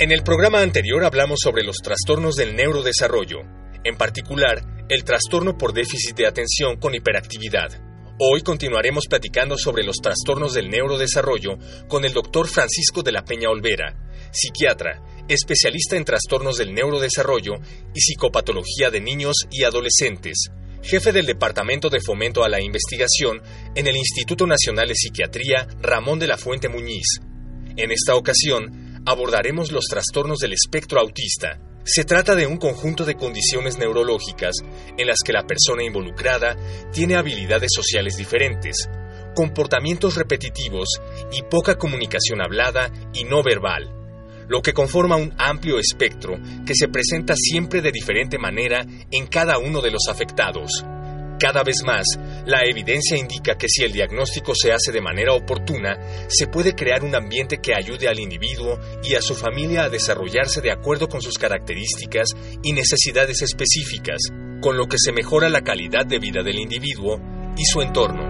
En 0.00 0.12
el 0.12 0.22
programa 0.22 0.62
anterior 0.62 1.04
hablamos 1.04 1.40
sobre 1.42 1.62
los 1.62 1.76
trastornos 1.76 2.34
del 2.34 2.56
neurodesarrollo, 2.56 3.40
en 3.84 3.98
particular 3.98 4.86
el 4.88 5.04
trastorno 5.04 5.58
por 5.58 5.74
déficit 5.74 6.16
de 6.16 6.26
atención 6.26 6.78
con 6.78 6.94
hiperactividad. 6.94 7.78
Hoy 8.18 8.40
continuaremos 8.40 9.08
platicando 9.08 9.58
sobre 9.58 9.84
los 9.84 9.96
trastornos 9.96 10.54
del 10.54 10.70
neurodesarrollo 10.70 11.58
con 11.86 12.06
el 12.06 12.14
doctor 12.14 12.48
Francisco 12.48 13.02
de 13.02 13.12
la 13.12 13.26
Peña 13.26 13.50
Olvera, 13.50 13.94
psiquiatra, 14.32 15.02
especialista 15.28 15.98
en 15.98 16.06
trastornos 16.06 16.56
del 16.56 16.72
neurodesarrollo 16.72 17.56
y 17.94 18.00
psicopatología 18.00 18.88
de 18.90 19.02
niños 19.02 19.34
y 19.50 19.64
adolescentes, 19.64 20.50
jefe 20.82 21.12
del 21.12 21.26
Departamento 21.26 21.90
de 21.90 22.00
Fomento 22.00 22.42
a 22.42 22.48
la 22.48 22.62
Investigación 22.62 23.42
en 23.74 23.86
el 23.86 23.96
Instituto 23.96 24.46
Nacional 24.46 24.88
de 24.88 24.94
Psiquiatría 24.94 25.68
Ramón 25.82 26.18
de 26.18 26.26
la 26.26 26.38
Fuente 26.38 26.70
Muñiz. 26.70 27.20
En 27.76 27.92
esta 27.92 28.14
ocasión, 28.16 28.79
abordaremos 29.06 29.72
los 29.72 29.86
trastornos 29.86 30.38
del 30.38 30.52
espectro 30.52 31.00
autista. 31.00 31.60
Se 31.84 32.04
trata 32.04 32.34
de 32.34 32.46
un 32.46 32.58
conjunto 32.58 33.04
de 33.04 33.16
condiciones 33.16 33.78
neurológicas 33.78 34.56
en 34.96 35.06
las 35.06 35.18
que 35.24 35.32
la 35.32 35.46
persona 35.46 35.82
involucrada 35.82 36.56
tiene 36.92 37.16
habilidades 37.16 37.70
sociales 37.74 38.16
diferentes, 38.16 38.88
comportamientos 39.34 40.16
repetitivos 40.16 41.00
y 41.32 41.42
poca 41.42 41.76
comunicación 41.76 42.42
hablada 42.42 42.90
y 43.14 43.24
no 43.24 43.42
verbal, 43.42 43.90
lo 44.48 44.62
que 44.62 44.74
conforma 44.74 45.16
un 45.16 45.32
amplio 45.38 45.78
espectro 45.78 46.38
que 46.66 46.74
se 46.74 46.88
presenta 46.88 47.34
siempre 47.36 47.80
de 47.80 47.92
diferente 47.92 48.38
manera 48.38 48.84
en 49.10 49.26
cada 49.26 49.58
uno 49.58 49.80
de 49.80 49.90
los 49.90 50.08
afectados. 50.08 50.84
Cada 51.40 51.62
vez 51.62 51.76
más, 51.86 52.04
la 52.44 52.66
evidencia 52.66 53.16
indica 53.16 53.56
que 53.56 53.66
si 53.66 53.82
el 53.82 53.92
diagnóstico 53.92 54.54
se 54.54 54.72
hace 54.72 54.92
de 54.92 55.00
manera 55.00 55.32
oportuna, 55.32 55.96
se 56.28 56.48
puede 56.48 56.74
crear 56.74 57.02
un 57.02 57.14
ambiente 57.14 57.62
que 57.62 57.74
ayude 57.74 58.08
al 58.08 58.20
individuo 58.20 58.78
y 59.02 59.14
a 59.14 59.22
su 59.22 59.34
familia 59.34 59.84
a 59.84 59.88
desarrollarse 59.88 60.60
de 60.60 60.70
acuerdo 60.70 61.08
con 61.08 61.22
sus 61.22 61.38
características 61.38 62.28
y 62.62 62.74
necesidades 62.74 63.40
específicas, 63.40 64.18
con 64.60 64.76
lo 64.76 64.86
que 64.86 64.98
se 64.98 65.12
mejora 65.12 65.48
la 65.48 65.62
calidad 65.62 66.04
de 66.04 66.18
vida 66.18 66.42
del 66.42 66.58
individuo 66.58 67.18
y 67.56 67.64
su 67.64 67.80
entorno. 67.80 68.29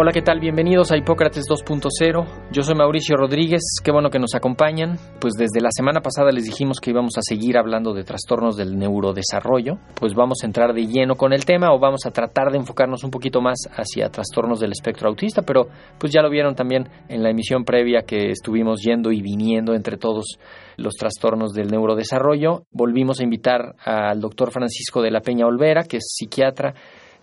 Hola, 0.00 0.12
¿qué 0.12 0.22
tal? 0.22 0.38
Bienvenidos 0.38 0.92
a 0.92 0.96
Hipócrates 0.96 1.46
2.0. 1.50 2.52
Yo 2.52 2.62
soy 2.62 2.76
Mauricio 2.76 3.16
Rodríguez, 3.16 3.62
qué 3.82 3.90
bueno 3.90 4.10
que 4.10 4.20
nos 4.20 4.36
acompañan. 4.36 4.96
Pues 5.20 5.34
desde 5.36 5.60
la 5.60 5.70
semana 5.72 6.02
pasada 6.02 6.30
les 6.30 6.44
dijimos 6.44 6.78
que 6.78 6.90
íbamos 6.90 7.18
a 7.18 7.20
seguir 7.20 7.58
hablando 7.58 7.92
de 7.92 8.04
trastornos 8.04 8.56
del 8.56 8.78
neurodesarrollo. 8.78 9.80
Pues 9.96 10.14
vamos 10.14 10.38
a 10.44 10.46
entrar 10.46 10.72
de 10.72 10.86
lleno 10.86 11.16
con 11.16 11.32
el 11.32 11.44
tema 11.44 11.74
o 11.74 11.80
vamos 11.80 12.06
a 12.06 12.12
tratar 12.12 12.52
de 12.52 12.58
enfocarnos 12.58 13.02
un 13.02 13.10
poquito 13.10 13.40
más 13.40 13.58
hacia 13.72 14.08
trastornos 14.08 14.60
del 14.60 14.70
espectro 14.70 15.08
autista, 15.08 15.42
pero 15.42 15.66
pues 15.98 16.12
ya 16.12 16.22
lo 16.22 16.30
vieron 16.30 16.54
también 16.54 16.88
en 17.08 17.24
la 17.24 17.30
emisión 17.30 17.64
previa 17.64 18.02
que 18.02 18.30
estuvimos 18.30 18.80
yendo 18.80 19.10
y 19.10 19.20
viniendo 19.20 19.74
entre 19.74 19.96
todos 19.96 20.38
los 20.76 20.94
trastornos 20.94 21.54
del 21.54 21.72
neurodesarrollo. 21.72 22.66
Volvimos 22.70 23.18
a 23.18 23.24
invitar 23.24 23.74
al 23.84 24.20
doctor 24.20 24.52
Francisco 24.52 25.02
de 25.02 25.10
la 25.10 25.22
Peña 25.22 25.46
Olvera, 25.46 25.82
que 25.82 25.96
es 25.96 26.14
psiquiatra 26.16 26.72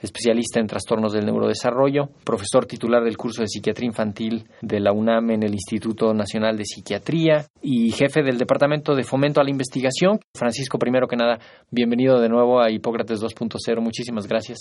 especialista 0.06 0.60
en 0.60 0.68
trastornos 0.68 1.14
del 1.14 1.26
neurodesarrollo, 1.26 2.10
profesor 2.24 2.66
titular 2.66 3.04
del 3.04 3.18
curso 3.18 3.42
de 3.42 3.48
psiquiatría 3.48 3.88
infantil 3.88 4.48
de 4.62 4.80
la 4.80 4.94
UNAM 4.94 5.32
en 5.32 5.44
el 5.44 5.54
Instituto 5.54 6.14
Nacional 6.14 6.58
de 6.58 6.66
Psiquiatría 6.66 7.46
y 7.62 7.92
jefe 7.92 8.24
del 8.24 8.38
Departamento 8.38 8.96
de 8.96 9.04
Fomento 9.04 9.42
a 9.42 9.44
la 9.44 9.50
Investigación. 9.50 10.20
Francisco, 10.34 10.80
primero 10.80 11.08
que 11.08 11.16
nada, 11.16 11.40
bienvenido 11.72 12.20
de 12.20 12.30
nuevo 12.30 12.62
a 12.62 12.72
Hipócrates 12.72 13.22
2.0. 13.22 13.82
Muchísimas 13.82 14.28
gracias. 14.28 14.60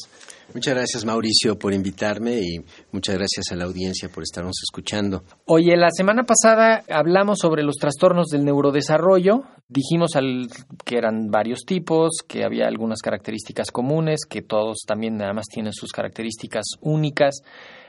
Muchas 0.53 0.75
gracias, 0.75 1.05
Mauricio, 1.05 1.59
por 1.59 1.73
invitarme 1.73 2.41
y 2.41 2.59
muchas 2.93 3.17
gracias 3.17 3.53
a 3.53 3.57
la 3.57 3.65
audiencia 3.65 4.09
por 4.09 4.23
estarnos 4.23 4.57
escuchando. 4.63 5.23
Oye, 5.47 5.77
la 5.77 5.91
semana 5.91 6.25
pasada 6.25 6.83
hablamos 6.89 7.39
sobre 7.39 7.63
los 7.63 7.77
trastornos 7.77 8.29
del 8.29 8.45
neurodesarrollo. 8.45 9.43
Dijimos 9.69 10.17
al, 10.17 10.49
que 10.85 10.99
eran 10.99 11.31
varios 11.31 11.65
tipos, 11.67 12.19
que 12.27 12.45
había 12.45 12.67
algunas 12.67 13.01
características 13.01 13.71
comunes, 13.71 14.21
que 14.29 14.43
todos 14.43 14.85
también 14.87 15.21
además 15.35 15.49
tienen 15.49 15.73
sus 15.73 15.91
características 15.91 16.65
únicas. 16.81 17.43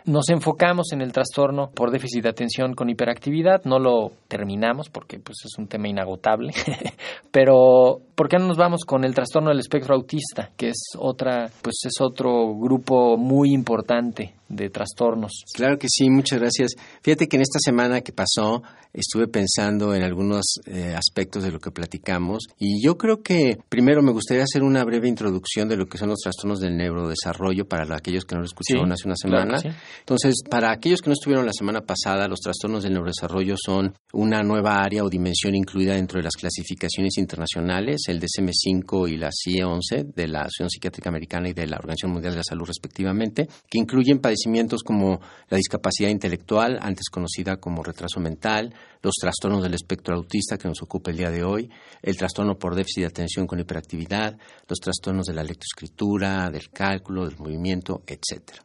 Nos 0.05 0.29
enfocamos 0.29 0.91
en 0.91 1.01
el 1.01 1.11
trastorno 1.11 1.71
por 1.71 1.89
déficit 1.89 2.23
de 2.23 2.29
atención 2.29 2.75
con 2.75 2.91
hiperactividad, 2.91 3.63
no 3.65 3.79
lo 3.79 4.11
terminamos 4.27 4.89
porque 4.89 5.17
pues, 5.17 5.37
es 5.45 5.57
un 5.57 5.67
tema 5.67 5.87
inagotable, 5.87 6.53
pero 7.31 8.01
¿por 8.13 8.29
qué 8.29 8.37
no 8.37 8.47
nos 8.47 8.57
vamos 8.57 8.81
con 8.85 9.03
el 9.03 9.15
trastorno 9.15 9.49
del 9.49 9.59
espectro 9.59 9.95
autista, 9.95 10.51
que 10.55 10.69
es 10.69 10.89
otra, 10.99 11.49
pues 11.63 11.77
es 11.85 11.99
otro 12.01 12.55
grupo 12.55 13.17
muy 13.17 13.51
importante 13.51 14.35
de 14.47 14.69
trastornos? 14.69 15.43
Claro 15.55 15.79
que 15.79 15.87
sí, 15.89 16.09
muchas 16.11 16.39
gracias. 16.39 16.75
Fíjate 17.01 17.27
que 17.27 17.37
en 17.37 17.41
esta 17.41 17.57
semana 17.59 18.01
que 18.01 18.13
pasó 18.13 18.61
estuve 18.93 19.27
pensando 19.27 19.93
en 19.93 20.03
algunos 20.03 20.59
eh, 20.65 20.95
aspectos 20.95 21.43
de 21.43 21.51
lo 21.51 21.59
que 21.59 21.71
platicamos 21.71 22.43
y 22.57 22.81
yo 22.81 22.97
creo 22.97 23.21
que 23.21 23.57
primero 23.67 24.01
me 24.01 24.11
gustaría 24.11 24.43
hacer 24.43 24.63
una 24.63 24.83
breve 24.85 25.09
introducción 25.09 25.67
de 25.67 25.75
lo 25.75 25.87
que 25.87 25.97
son 25.97 26.09
los 26.09 26.19
trastornos 26.19 26.59
del 26.59 26.77
neurodesarrollo 26.77 27.67
para 27.67 27.83
aquellos 27.95 28.23
que 28.23 28.35
no 28.35 28.41
lo 28.41 28.45
escucharon 28.45 28.91
hace 28.91 29.07
una 29.07 29.17
semana. 29.17 29.57
Entonces, 29.99 30.35
para 30.49 30.71
aquellos 30.71 31.01
que 31.01 31.09
no 31.09 31.13
estuvieron 31.13 31.45
la 31.45 31.53
semana 31.53 31.81
pasada, 31.81 32.27
los 32.27 32.39
trastornos 32.39 32.83
del 32.83 32.93
neurodesarrollo 32.93 33.55
son 33.57 33.93
una 34.13 34.43
nueva 34.43 34.81
área 34.81 35.03
o 35.03 35.09
dimensión 35.09 35.55
incluida 35.55 35.93
dentro 35.93 36.19
de 36.19 36.23
las 36.23 36.35
clasificaciones 36.35 37.17
internacionales, 37.17 38.03
el 38.07 38.21
DSM-5 38.21 39.09
y 39.09 39.17
la 39.17 39.29
CIE-11 39.31 40.13
de 40.13 40.27
la 40.27 40.41
Asociación 40.41 40.69
Psiquiátrica 40.69 41.09
Americana 41.09 41.49
y 41.49 41.53
de 41.53 41.67
la 41.67 41.77
Organización 41.77 42.13
Mundial 42.13 42.33
de 42.33 42.37
la 42.37 42.43
Salud 42.43 42.65
respectivamente, 42.65 43.47
que 43.69 43.79
incluyen 43.79 44.19
padecimientos 44.19 44.83
como 44.83 45.19
la 45.49 45.57
discapacidad 45.57 46.09
intelectual, 46.09 46.77
antes 46.81 47.09
conocida 47.09 47.57
como 47.57 47.83
retraso 47.83 48.19
mental, 48.19 48.73
los 49.01 49.15
trastornos 49.15 49.63
del 49.63 49.75
espectro 49.75 50.15
autista 50.15 50.57
que 50.57 50.67
nos 50.67 50.81
ocupa 50.81 51.11
el 51.11 51.17
día 51.17 51.29
de 51.29 51.43
hoy, 51.43 51.69
el 52.01 52.17
trastorno 52.17 52.57
por 52.57 52.75
déficit 52.75 53.01
de 53.01 53.07
atención 53.07 53.45
con 53.45 53.59
hiperactividad, 53.59 54.37
los 54.67 54.79
trastornos 54.79 55.27
de 55.27 55.33
la 55.33 55.43
lectoescritura, 55.43 56.49
del 56.49 56.69
cálculo, 56.69 57.25
del 57.25 57.37
movimiento, 57.37 58.01
etcétera 58.07 58.64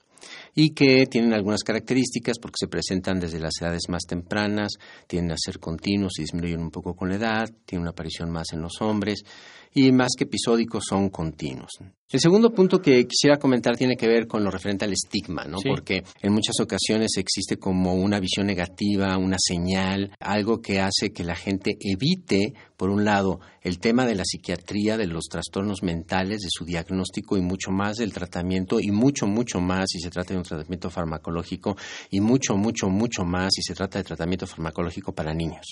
y 0.54 0.70
que 0.70 1.06
tienen 1.06 1.32
algunas 1.32 1.62
características 1.62 2.38
porque 2.38 2.56
se 2.58 2.68
presentan 2.68 3.20
desde 3.20 3.38
las 3.40 3.52
edades 3.60 3.88
más 3.88 4.02
tempranas, 4.06 4.72
tienden 5.06 5.32
a 5.32 5.38
ser 5.38 5.58
continuos 5.58 6.18
y 6.18 6.22
disminuyen 6.22 6.60
un 6.60 6.70
poco 6.70 6.94
con 6.94 7.08
la 7.08 7.16
edad, 7.16 7.50
tienen 7.64 7.82
una 7.82 7.90
aparición 7.90 8.30
más 8.30 8.52
en 8.52 8.62
los 8.62 8.80
hombres 8.80 9.24
y 9.72 9.92
más 9.92 10.12
que 10.16 10.24
episódicos 10.24 10.84
son 10.88 11.10
continuos. 11.10 11.70
El 12.12 12.18
segundo 12.18 12.52
punto 12.52 12.82
que 12.82 13.06
quisiera 13.06 13.38
comentar 13.38 13.76
tiene 13.76 13.96
que 13.96 14.08
ver 14.08 14.26
con 14.26 14.42
lo 14.42 14.50
referente 14.50 14.84
al 14.84 14.92
estigma, 14.92 15.44
¿no? 15.44 15.58
Porque 15.64 16.02
en 16.20 16.32
muchas 16.32 16.58
ocasiones 16.60 17.12
existe 17.16 17.56
como 17.56 17.94
una 17.94 18.18
visión 18.18 18.48
negativa, 18.48 19.16
una 19.16 19.36
señal, 19.38 20.10
algo 20.18 20.60
que 20.60 20.80
hace 20.80 21.12
que 21.12 21.22
la 21.22 21.36
gente 21.36 21.76
evite, 21.78 22.52
por 22.76 22.90
un 22.90 23.04
lado, 23.04 23.38
el 23.62 23.78
tema 23.78 24.06
de 24.06 24.16
la 24.16 24.24
psiquiatría, 24.24 24.96
de 24.96 25.06
los 25.06 25.26
trastornos 25.26 25.84
mentales, 25.84 26.40
de 26.40 26.48
su 26.50 26.64
diagnóstico 26.64 27.36
y 27.36 27.42
mucho 27.42 27.70
más 27.70 27.98
del 27.98 28.12
tratamiento 28.12 28.80
y 28.80 28.90
mucho, 28.90 29.28
mucho 29.28 29.60
más 29.60 29.84
si 29.90 30.00
se 30.00 30.10
trata 30.10 30.34
de 30.34 30.38
un 30.38 30.44
tratamiento 30.44 30.90
farmacológico 30.90 31.76
y 32.10 32.20
mucho, 32.20 32.56
mucho, 32.56 32.88
mucho 32.88 33.22
más 33.22 33.50
si 33.54 33.62
se 33.62 33.74
trata 33.74 33.98
de 33.98 34.04
tratamiento 34.04 34.48
farmacológico 34.48 35.12
para 35.12 35.32
niños. 35.32 35.64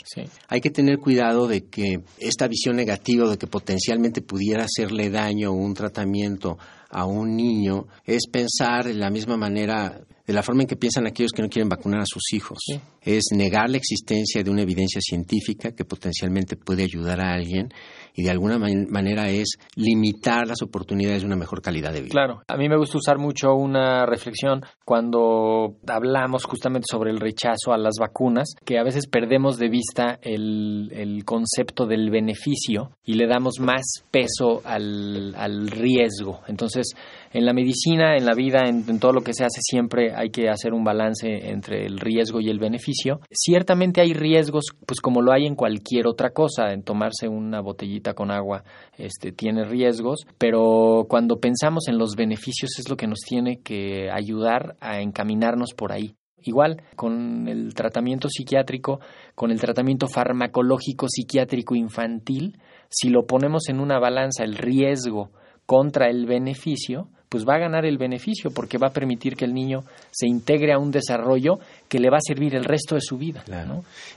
Hay 0.46 0.60
que 0.60 0.70
tener 0.70 0.98
cuidado 0.98 1.48
de 1.48 1.64
que 1.64 2.00
esta 2.18 2.46
visión 2.46 2.76
negativa 2.76 3.28
de 3.28 3.38
que 3.38 3.48
potencialmente 3.48 3.87
pudiera 4.22 4.64
hacerle 4.64 5.10
daño 5.10 5.52
un 5.52 5.74
tratamiento 5.74 6.58
a 6.90 7.06
un 7.06 7.36
niño 7.36 7.86
es 8.04 8.26
pensar 8.30 8.86
de 8.86 8.94
la 8.94 9.10
misma 9.10 9.36
manera 9.36 10.00
de 10.28 10.34
la 10.34 10.42
forma 10.42 10.62
en 10.62 10.68
que 10.68 10.76
piensan 10.76 11.06
aquellos 11.06 11.32
que 11.32 11.40
no 11.40 11.48
quieren 11.48 11.70
vacunar 11.70 12.00
a 12.00 12.06
sus 12.06 12.34
hijos. 12.34 12.58
Es 13.00 13.28
negar 13.34 13.70
la 13.70 13.78
existencia 13.78 14.44
de 14.44 14.50
una 14.50 14.60
evidencia 14.60 15.00
científica 15.00 15.72
que 15.72 15.86
potencialmente 15.86 16.54
puede 16.54 16.82
ayudar 16.82 17.18
a 17.22 17.32
alguien 17.32 17.70
y 18.14 18.24
de 18.24 18.30
alguna 18.30 18.58
manera 18.58 19.30
es 19.30 19.56
limitar 19.74 20.46
las 20.46 20.60
oportunidades 20.60 21.22
de 21.22 21.26
una 21.26 21.36
mejor 21.36 21.62
calidad 21.62 21.94
de 21.94 22.02
vida. 22.02 22.10
Claro, 22.10 22.42
a 22.46 22.56
mí 22.58 22.68
me 22.68 22.76
gusta 22.76 22.98
usar 22.98 23.16
mucho 23.16 23.54
una 23.54 24.04
reflexión 24.04 24.60
cuando 24.84 25.76
hablamos 25.86 26.44
justamente 26.44 26.86
sobre 26.90 27.10
el 27.10 27.20
rechazo 27.20 27.72
a 27.72 27.78
las 27.78 27.94
vacunas, 27.98 28.54
que 28.66 28.78
a 28.78 28.84
veces 28.84 29.06
perdemos 29.06 29.56
de 29.56 29.70
vista 29.70 30.18
el, 30.20 30.90
el 30.92 31.24
concepto 31.24 31.86
del 31.86 32.10
beneficio 32.10 32.90
y 33.02 33.14
le 33.14 33.26
damos 33.26 33.60
más 33.60 34.04
peso 34.10 34.60
al, 34.64 35.34
al 35.36 35.68
riesgo. 35.68 36.40
Entonces, 36.48 36.94
en 37.32 37.44
la 37.44 37.52
medicina, 37.52 38.16
en 38.16 38.24
la 38.24 38.34
vida, 38.34 38.64
en, 38.66 38.98
todo 38.98 39.12
lo 39.12 39.20
que 39.20 39.34
se 39.34 39.44
hace, 39.44 39.60
siempre 39.60 40.14
hay 40.14 40.30
que 40.30 40.48
hacer 40.48 40.72
un 40.72 40.84
balance 40.84 41.50
entre 41.50 41.86
el 41.86 41.98
riesgo 41.98 42.40
y 42.40 42.48
el 42.48 42.58
beneficio. 42.58 43.20
Ciertamente 43.30 44.00
hay 44.00 44.12
riesgos, 44.12 44.66
pues 44.86 45.00
como 45.00 45.22
lo 45.22 45.32
hay 45.32 45.46
en 45.46 45.54
cualquier 45.54 46.06
otra 46.06 46.30
cosa, 46.30 46.72
en 46.72 46.82
tomarse 46.82 47.28
una 47.28 47.60
botellita 47.60 48.14
con 48.14 48.30
agua, 48.30 48.64
este, 48.96 49.32
tiene 49.32 49.64
riesgos, 49.64 50.26
pero 50.38 51.06
cuando 51.08 51.38
pensamos 51.38 51.88
en 51.88 51.98
los 51.98 52.14
beneficios 52.16 52.78
es 52.78 52.88
lo 52.88 52.96
que 52.96 53.06
nos 53.06 53.20
tiene 53.20 53.60
que 53.62 54.10
ayudar 54.10 54.76
a 54.80 55.00
encaminarnos 55.00 55.74
por 55.74 55.92
ahí. 55.92 56.14
Igual, 56.42 56.82
con 56.94 57.48
el 57.48 57.74
tratamiento 57.74 58.28
psiquiátrico, 58.28 59.00
con 59.34 59.50
el 59.50 59.60
tratamiento 59.60 60.06
farmacológico 60.06 61.06
psiquiátrico 61.08 61.74
infantil, 61.74 62.58
si 62.88 63.10
lo 63.10 63.26
ponemos 63.26 63.68
en 63.68 63.80
una 63.80 63.98
balanza 63.98 64.44
el 64.44 64.56
riesgo 64.56 65.30
contra 65.66 66.08
el 66.08 66.26
beneficio, 66.26 67.10
pues 67.28 67.44
va 67.44 67.56
a 67.56 67.58
ganar 67.58 67.84
el 67.84 67.98
beneficio 67.98 68.50
porque 68.50 68.78
va 68.78 68.88
a 68.88 68.92
permitir 68.92 69.36
que 69.36 69.44
el 69.44 69.52
niño 69.52 69.84
se 70.10 70.26
integre 70.26 70.72
a 70.72 70.78
un 70.78 70.90
desarrollo 70.90 71.58
que 71.88 71.98
le 71.98 72.10
va 72.10 72.16
a 72.18 72.26
servir 72.26 72.54
el 72.54 72.64
resto 72.64 72.94
de 72.94 73.00
su 73.00 73.18
vida. 73.18 73.44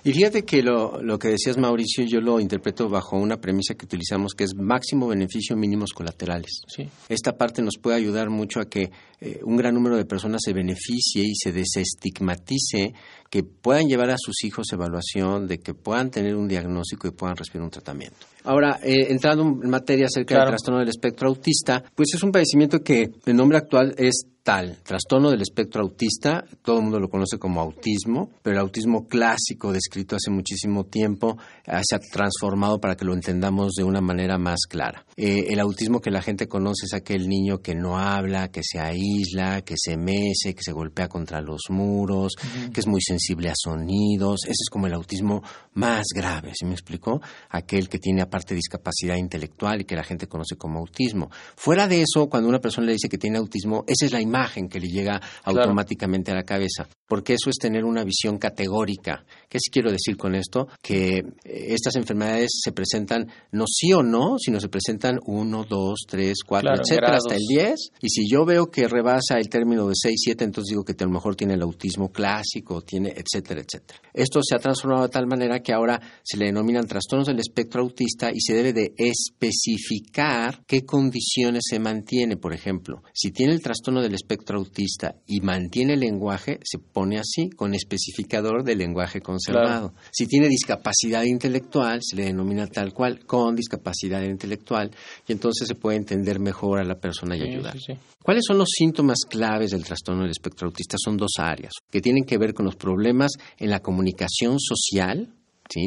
Y 0.03 0.13
fíjate 0.13 0.43
que 0.43 0.61
lo, 0.61 1.01
lo, 1.01 1.19
que 1.19 1.29
decías, 1.29 1.57
Mauricio, 1.57 2.05
yo 2.05 2.21
lo 2.21 2.39
interpreto 2.39 2.89
bajo 2.89 3.17
una 3.17 3.37
premisa 3.37 3.75
que 3.75 3.85
utilizamos 3.85 4.33
que 4.33 4.43
es 4.45 4.55
máximo 4.55 5.07
beneficio 5.07 5.55
mínimos 5.55 5.91
colaterales. 5.93 6.61
Sí. 6.67 6.87
Esta 7.09 7.33
parte 7.33 7.61
nos 7.61 7.77
puede 7.77 7.97
ayudar 7.97 8.29
mucho 8.29 8.59
a 8.59 8.65
que 8.65 8.91
eh, 9.19 9.39
un 9.43 9.55
gran 9.55 9.75
número 9.75 9.97
de 9.97 10.05
personas 10.05 10.41
se 10.43 10.53
beneficie 10.53 11.23
y 11.23 11.35
se 11.35 11.51
desestigmatice, 11.51 12.93
que 13.31 13.43
puedan 13.43 13.87
llevar 13.87 14.09
a 14.09 14.17
sus 14.17 14.43
hijos 14.43 14.67
evaluación, 14.73 15.47
de 15.47 15.59
que 15.59 15.73
puedan 15.73 16.11
tener 16.11 16.35
un 16.35 16.49
diagnóstico 16.49 17.07
y 17.07 17.11
puedan 17.11 17.37
recibir 17.37 17.61
un 17.61 17.69
tratamiento. 17.69 18.27
Ahora, 18.43 18.77
eh, 18.83 19.07
entrando 19.09 19.43
en 19.43 19.69
materia 19.69 20.07
acerca 20.07 20.35
del 20.35 20.49
trastorno 20.49 20.79
del 20.81 20.89
espectro 20.89 21.29
autista, 21.29 21.81
pues 21.95 22.09
es 22.13 22.21
un 22.23 22.33
padecimiento 22.33 22.79
que 22.79 23.09
el 23.25 23.35
nombre 23.35 23.57
actual 23.57 23.95
es 23.97 24.25
tal, 24.43 24.77
trastorno 24.83 25.29
del 25.29 25.41
espectro 25.41 25.83
autista, 25.83 26.43
todo 26.63 26.77
el 26.77 26.83
mundo 26.83 26.99
lo 26.99 27.09
conoce 27.09 27.37
como 27.37 27.61
autismo, 27.61 28.31
pero 28.41 28.55
el 28.55 28.61
autismo 28.61 29.07
clásico 29.07 29.71
descrito 29.71 30.15
hace 30.15 30.31
muchísimo 30.31 30.85
tiempo 30.85 31.37
eh, 31.65 31.79
se 31.83 31.95
ha 31.95 31.99
transformado 31.99 32.79
para 32.79 32.95
que 32.95 33.05
lo 33.05 33.13
entendamos 33.13 33.73
de 33.73 33.83
una 33.83 34.01
manera 34.01 34.37
más 34.39 34.61
clara. 34.67 35.05
Eh, 35.15 35.45
el 35.49 35.59
autismo 35.59 36.01
que 36.01 36.09
la 36.09 36.21
gente 36.21 36.47
conoce 36.47 36.85
es 36.85 36.93
aquel 36.93 37.27
niño 37.27 37.59
que 37.59 37.75
no 37.75 37.99
habla, 37.99 38.49
que 38.49 38.61
se 38.63 38.79
aísla, 38.79 39.61
que 39.61 39.75
se 39.77 39.95
mece, 39.95 40.55
que 40.55 40.63
se 40.63 40.71
golpea 40.71 41.07
contra 41.07 41.39
los 41.41 41.61
muros, 41.69 42.33
que 42.73 42.79
es 42.79 42.87
muy 42.87 43.01
sensible 43.01 43.49
a 43.49 43.53
sonidos. 43.55 44.41
Ese 44.45 44.63
es 44.63 44.69
como 44.71 44.87
el 44.87 44.93
autismo 44.93 45.43
más 45.75 46.07
grave, 46.15 46.53
¿se 46.55 46.65
me 46.65 46.73
explicó? 46.73 47.21
Aquel 47.49 47.89
que 47.89 47.99
tiene 47.99 48.21
aparte 48.21 48.55
discapacidad 48.55 49.17
intelectual 49.17 49.81
y 49.81 49.85
que 49.85 49.95
la 49.95 50.03
gente 50.03 50.27
conoce 50.27 50.55
como 50.55 50.79
autismo. 50.79 51.29
Fuera 51.55 51.87
de 51.87 52.01
eso, 52.01 52.27
cuando 52.27 52.49
una 52.49 52.59
persona 52.59 52.87
le 52.87 52.93
dice 52.93 53.09
que 53.09 53.17
tiene 53.17 53.37
autismo, 53.37 53.83
esa 53.87 54.05
es 54.05 54.11
la 54.11 54.21
imagen 54.21 54.30
que 54.69 54.79
le 54.79 54.87
llega 54.87 55.21
automáticamente 55.43 56.31
a 56.31 56.35
la 56.35 56.43
cabeza, 56.43 56.87
porque 57.07 57.33
eso 57.33 57.49
es 57.49 57.57
tener 57.57 57.83
una 57.83 58.03
visión 58.03 58.37
categórica. 58.37 59.23
¿Qué 59.49 59.59
sí 59.59 59.69
quiero 59.71 59.91
decir 59.91 60.17
con 60.17 60.35
esto? 60.35 60.67
Que 60.81 61.17
eh, 61.17 61.23
estas 61.43 61.95
enfermedades 61.95 62.49
se 62.63 62.71
presentan 62.71 63.27
no 63.51 63.65
sí 63.67 63.93
o 63.93 64.01
no, 64.01 64.37
sino 64.39 64.59
se 64.59 64.69
presentan 64.69 65.19
uno, 65.25 65.65
dos, 65.67 66.01
tres, 66.07 66.39
cuatro, 66.45 66.71
etcétera, 66.73 67.17
hasta 67.17 67.35
el 67.35 67.43
diez. 67.47 67.91
Y 68.01 68.09
si 68.09 68.29
yo 68.29 68.45
veo 68.45 68.67
que 68.67 68.87
rebasa 68.87 69.37
el 69.37 69.49
término 69.49 69.87
de 69.87 69.95
seis, 69.95 70.21
siete, 70.23 70.43
entonces 70.43 70.69
digo 70.71 70.83
que 70.83 70.95
a 70.97 71.05
lo 71.05 71.11
mejor 71.11 71.35
tiene 71.35 71.55
el 71.55 71.61
autismo 71.61 72.11
clásico, 72.11 72.81
tiene, 72.81 73.09
etcétera, 73.09 73.61
etcétera. 73.61 73.99
Esto 74.13 74.39
se 74.43 74.55
ha 74.55 74.59
transformado 74.59 75.03
de 75.03 75.09
tal 75.09 75.27
manera 75.27 75.59
que 75.59 75.73
ahora 75.73 75.99
se 76.23 76.37
le 76.37 76.45
denominan 76.45 76.87
trastornos 76.87 77.27
del 77.27 77.39
espectro 77.39 77.81
autista 77.81 78.31
y 78.33 78.39
se 78.39 78.53
debe 78.53 78.73
de 78.73 78.93
especificar 78.97 80.63
qué 80.65 80.85
condiciones 80.85 81.63
se 81.69 81.79
mantiene. 81.79 82.37
Por 82.37 82.53
ejemplo, 82.53 83.03
si 83.13 83.31
tiene 83.31 83.53
el 83.53 83.61
trastorno 83.61 84.01
del 84.01 84.13
espectro 84.21 84.59
autista 84.59 85.15
y 85.27 85.41
mantiene 85.41 85.93
el 85.93 85.99
lenguaje, 85.99 86.59
se 86.63 86.77
pone 86.77 87.19
así, 87.19 87.49
con 87.49 87.73
especificador 87.73 88.63
del 88.63 88.77
lenguaje 88.77 89.21
conservado. 89.21 89.93
Si 90.11 90.27
tiene 90.27 90.47
discapacidad 90.47 91.23
intelectual, 91.23 91.99
se 92.01 92.15
le 92.15 92.25
denomina 92.25 92.67
tal 92.67 92.93
cual, 92.93 93.25
con 93.25 93.55
discapacidad 93.55 94.21
intelectual, 94.21 94.91
y 95.27 95.31
entonces 95.31 95.67
se 95.67 95.75
puede 95.75 95.97
entender 95.97 96.39
mejor 96.39 96.79
a 96.79 96.83
la 96.83 96.95
persona 96.95 97.35
y 97.35 97.41
ayudar. 97.41 97.75
¿Cuáles 98.23 98.43
son 98.45 98.57
los 98.57 98.69
síntomas 98.69 99.19
claves 99.27 99.71
del 99.71 99.83
trastorno 99.83 100.21
del 100.21 100.31
espectro 100.31 100.67
autista? 100.67 100.95
Son 101.03 101.17
dos 101.17 101.33
áreas, 101.37 101.73
que 101.89 102.01
tienen 102.01 102.23
que 102.23 102.37
ver 102.37 102.53
con 102.53 102.65
los 102.65 102.75
problemas 102.75 103.31
en 103.57 103.69
la 103.69 103.79
comunicación 103.79 104.57
social, 104.59 105.27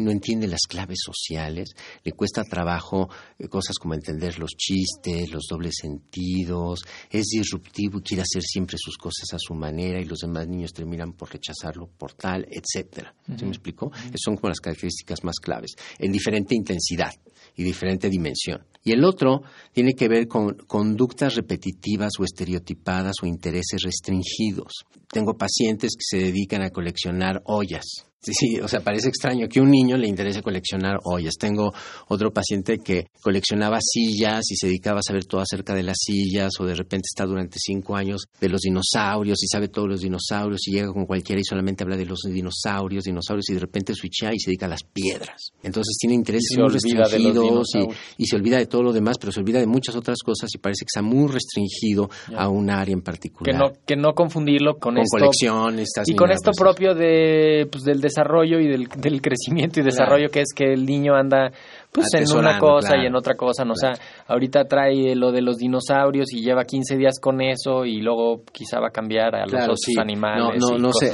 no 0.00 0.10
entiende 0.10 0.46
las 0.46 0.62
claves 0.68 0.98
sociales, 1.04 1.74
le 2.02 2.12
cuesta 2.12 2.42
trabajo 2.42 3.08
eh, 3.38 3.48
cosas 3.48 3.76
como 3.78 3.94
entender 3.94 4.38
los 4.38 4.52
chistes, 4.52 5.30
los 5.30 5.44
dobles 5.48 5.74
sentidos, 5.80 6.80
es 7.10 7.26
disruptivo 7.26 7.98
y 7.98 8.02
quiere 8.02 8.22
hacer 8.22 8.42
siempre 8.42 8.76
sus 8.78 8.96
cosas 8.96 9.32
a 9.32 9.38
su 9.38 9.54
manera 9.54 10.00
y 10.00 10.04
los 10.04 10.20
demás 10.20 10.48
niños 10.48 10.72
terminan 10.72 11.12
por 11.12 11.32
rechazarlo 11.32 11.88
por 11.98 12.14
tal, 12.14 12.46
etcétera. 12.50 13.14
¿Se 13.36 13.44
me 13.44 13.50
explicó? 13.50 13.90
Son 14.16 14.36
como 14.36 14.48
las 14.48 14.60
características 14.60 15.22
más 15.24 15.36
claves, 15.36 15.72
en 15.98 16.12
diferente 16.12 16.54
intensidad 16.54 17.12
y 17.56 17.64
diferente 17.64 18.08
dimensión. 18.08 18.64
Y 18.82 18.92
el 18.92 19.04
otro 19.04 19.42
tiene 19.72 19.94
que 19.94 20.08
ver 20.08 20.28
con 20.28 20.54
conductas 20.66 21.34
repetitivas 21.36 22.12
o 22.18 22.24
estereotipadas 22.24 23.16
o 23.22 23.26
intereses 23.26 23.82
restringidos. 23.82 24.84
Tengo 25.10 25.36
pacientes 25.38 25.92
que 25.96 26.18
se 26.18 26.22
dedican 26.24 26.62
a 26.62 26.70
coleccionar 26.70 27.40
ollas 27.44 28.04
Sí, 28.32 28.58
o 28.58 28.68
sea, 28.68 28.80
parece 28.80 29.08
extraño 29.08 29.48
que 29.48 29.60
un 29.60 29.70
niño 29.70 29.96
le 29.98 30.08
interese 30.08 30.40
coleccionar 30.40 30.96
ollas. 31.04 31.34
Tengo 31.38 31.72
otro 32.08 32.32
paciente 32.32 32.78
que 32.78 33.08
coleccionaba 33.20 33.78
sillas 33.82 34.50
y 34.50 34.56
se 34.56 34.68
dedicaba 34.68 35.00
a 35.00 35.02
saber 35.02 35.26
todo 35.26 35.42
acerca 35.42 35.74
de 35.74 35.82
las 35.82 35.98
sillas, 36.00 36.52
o 36.58 36.64
de 36.64 36.74
repente 36.74 37.06
está 37.10 37.26
durante 37.26 37.58
cinco 37.58 37.96
años 37.96 38.24
de 38.40 38.48
los 38.48 38.62
dinosaurios 38.62 39.42
y 39.42 39.46
sabe 39.46 39.68
todos 39.68 39.88
los 39.88 40.00
dinosaurios 40.00 40.66
y 40.66 40.72
llega 40.72 40.92
con 40.92 41.04
cualquiera 41.04 41.40
y 41.40 41.44
solamente 41.44 41.84
habla 41.84 41.96
de 41.96 42.06
los 42.06 42.20
dinosaurios, 42.24 43.04
dinosaurios 43.04 43.50
y 43.50 43.54
de 43.54 43.60
repente 43.60 43.94
switcha 43.94 44.32
y 44.32 44.38
se 44.38 44.50
dedica 44.50 44.66
a 44.66 44.70
las 44.70 44.84
piedras. 44.84 45.52
Entonces 45.62 45.96
tiene 46.00 46.14
intereses 46.14 46.56
muy 46.56 46.68
restringidos 46.68 47.43
y, 48.18 48.26
se 48.26 48.36
olvida 48.36 48.58
de 48.58 48.66
todo 48.66 48.82
lo 48.82 48.92
demás, 48.92 49.16
pero 49.18 49.32
se 49.32 49.40
olvida 49.40 49.60
de 49.60 49.66
muchas 49.66 49.96
otras 49.96 50.18
cosas 50.24 50.50
y 50.54 50.58
parece 50.58 50.84
que 50.84 50.88
está 50.88 51.02
muy 51.02 51.30
restringido 51.30 52.10
a 52.36 52.48
un 52.48 52.70
área 52.70 52.92
en 52.92 53.02
particular. 53.02 53.52
Que 53.52 53.58
no, 53.58 53.72
que 53.86 53.96
no 53.96 54.14
confundirlo 54.14 54.78
con, 54.78 54.94
con 54.96 55.04
colecciones. 55.10 55.90
Y 56.06 56.14
con 56.14 56.30
esto 56.30 56.52
propio 56.52 56.94
de, 56.94 57.68
pues, 57.70 57.84
del 57.84 58.00
desarrollo 58.00 58.58
y 58.60 58.68
del, 58.68 58.88
del 58.96 59.20
crecimiento 59.20 59.80
y 59.80 59.82
desarrollo 59.82 60.28
que 60.30 60.40
es 60.40 60.52
que 60.54 60.72
el 60.72 60.86
niño 60.86 61.14
anda 61.14 61.52
pues 61.94 62.08
en 62.14 62.36
una 62.36 62.58
cosa 62.58 62.96
y 63.00 63.06
en 63.06 63.14
otra 63.14 63.36
cosa, 63.36 63.64
¿no? 63.64 63.74
O 63.74 63.76
sea, 63.76 63.92
ahorita 64.26 64.64
trae 64.64 65.14
lo 65.14 65.30
de 65.30 65.40
los 65.40 65.58
dinosaurios 65.58 66.32
y 66.32 66.42
lleva 66.42 66.64
15 66.64 66.96
días 66.96 67.20
con 67.20 67.40
eso 67.40 67.84
y 67.84 68.00
luego 68.00 68.42
quizá 68.52 68.80
va 68.80 68.88
a 68.88 68.90
cambiar 68.90 69.36
a 69.36 69.46
los 69.46 69.62
otros 69.62 69.78
animales. 70.00 70.58
No, 70.58 70.70
no, 70.72 70.78
no 70.78 70.92
sé, 70.92 71.12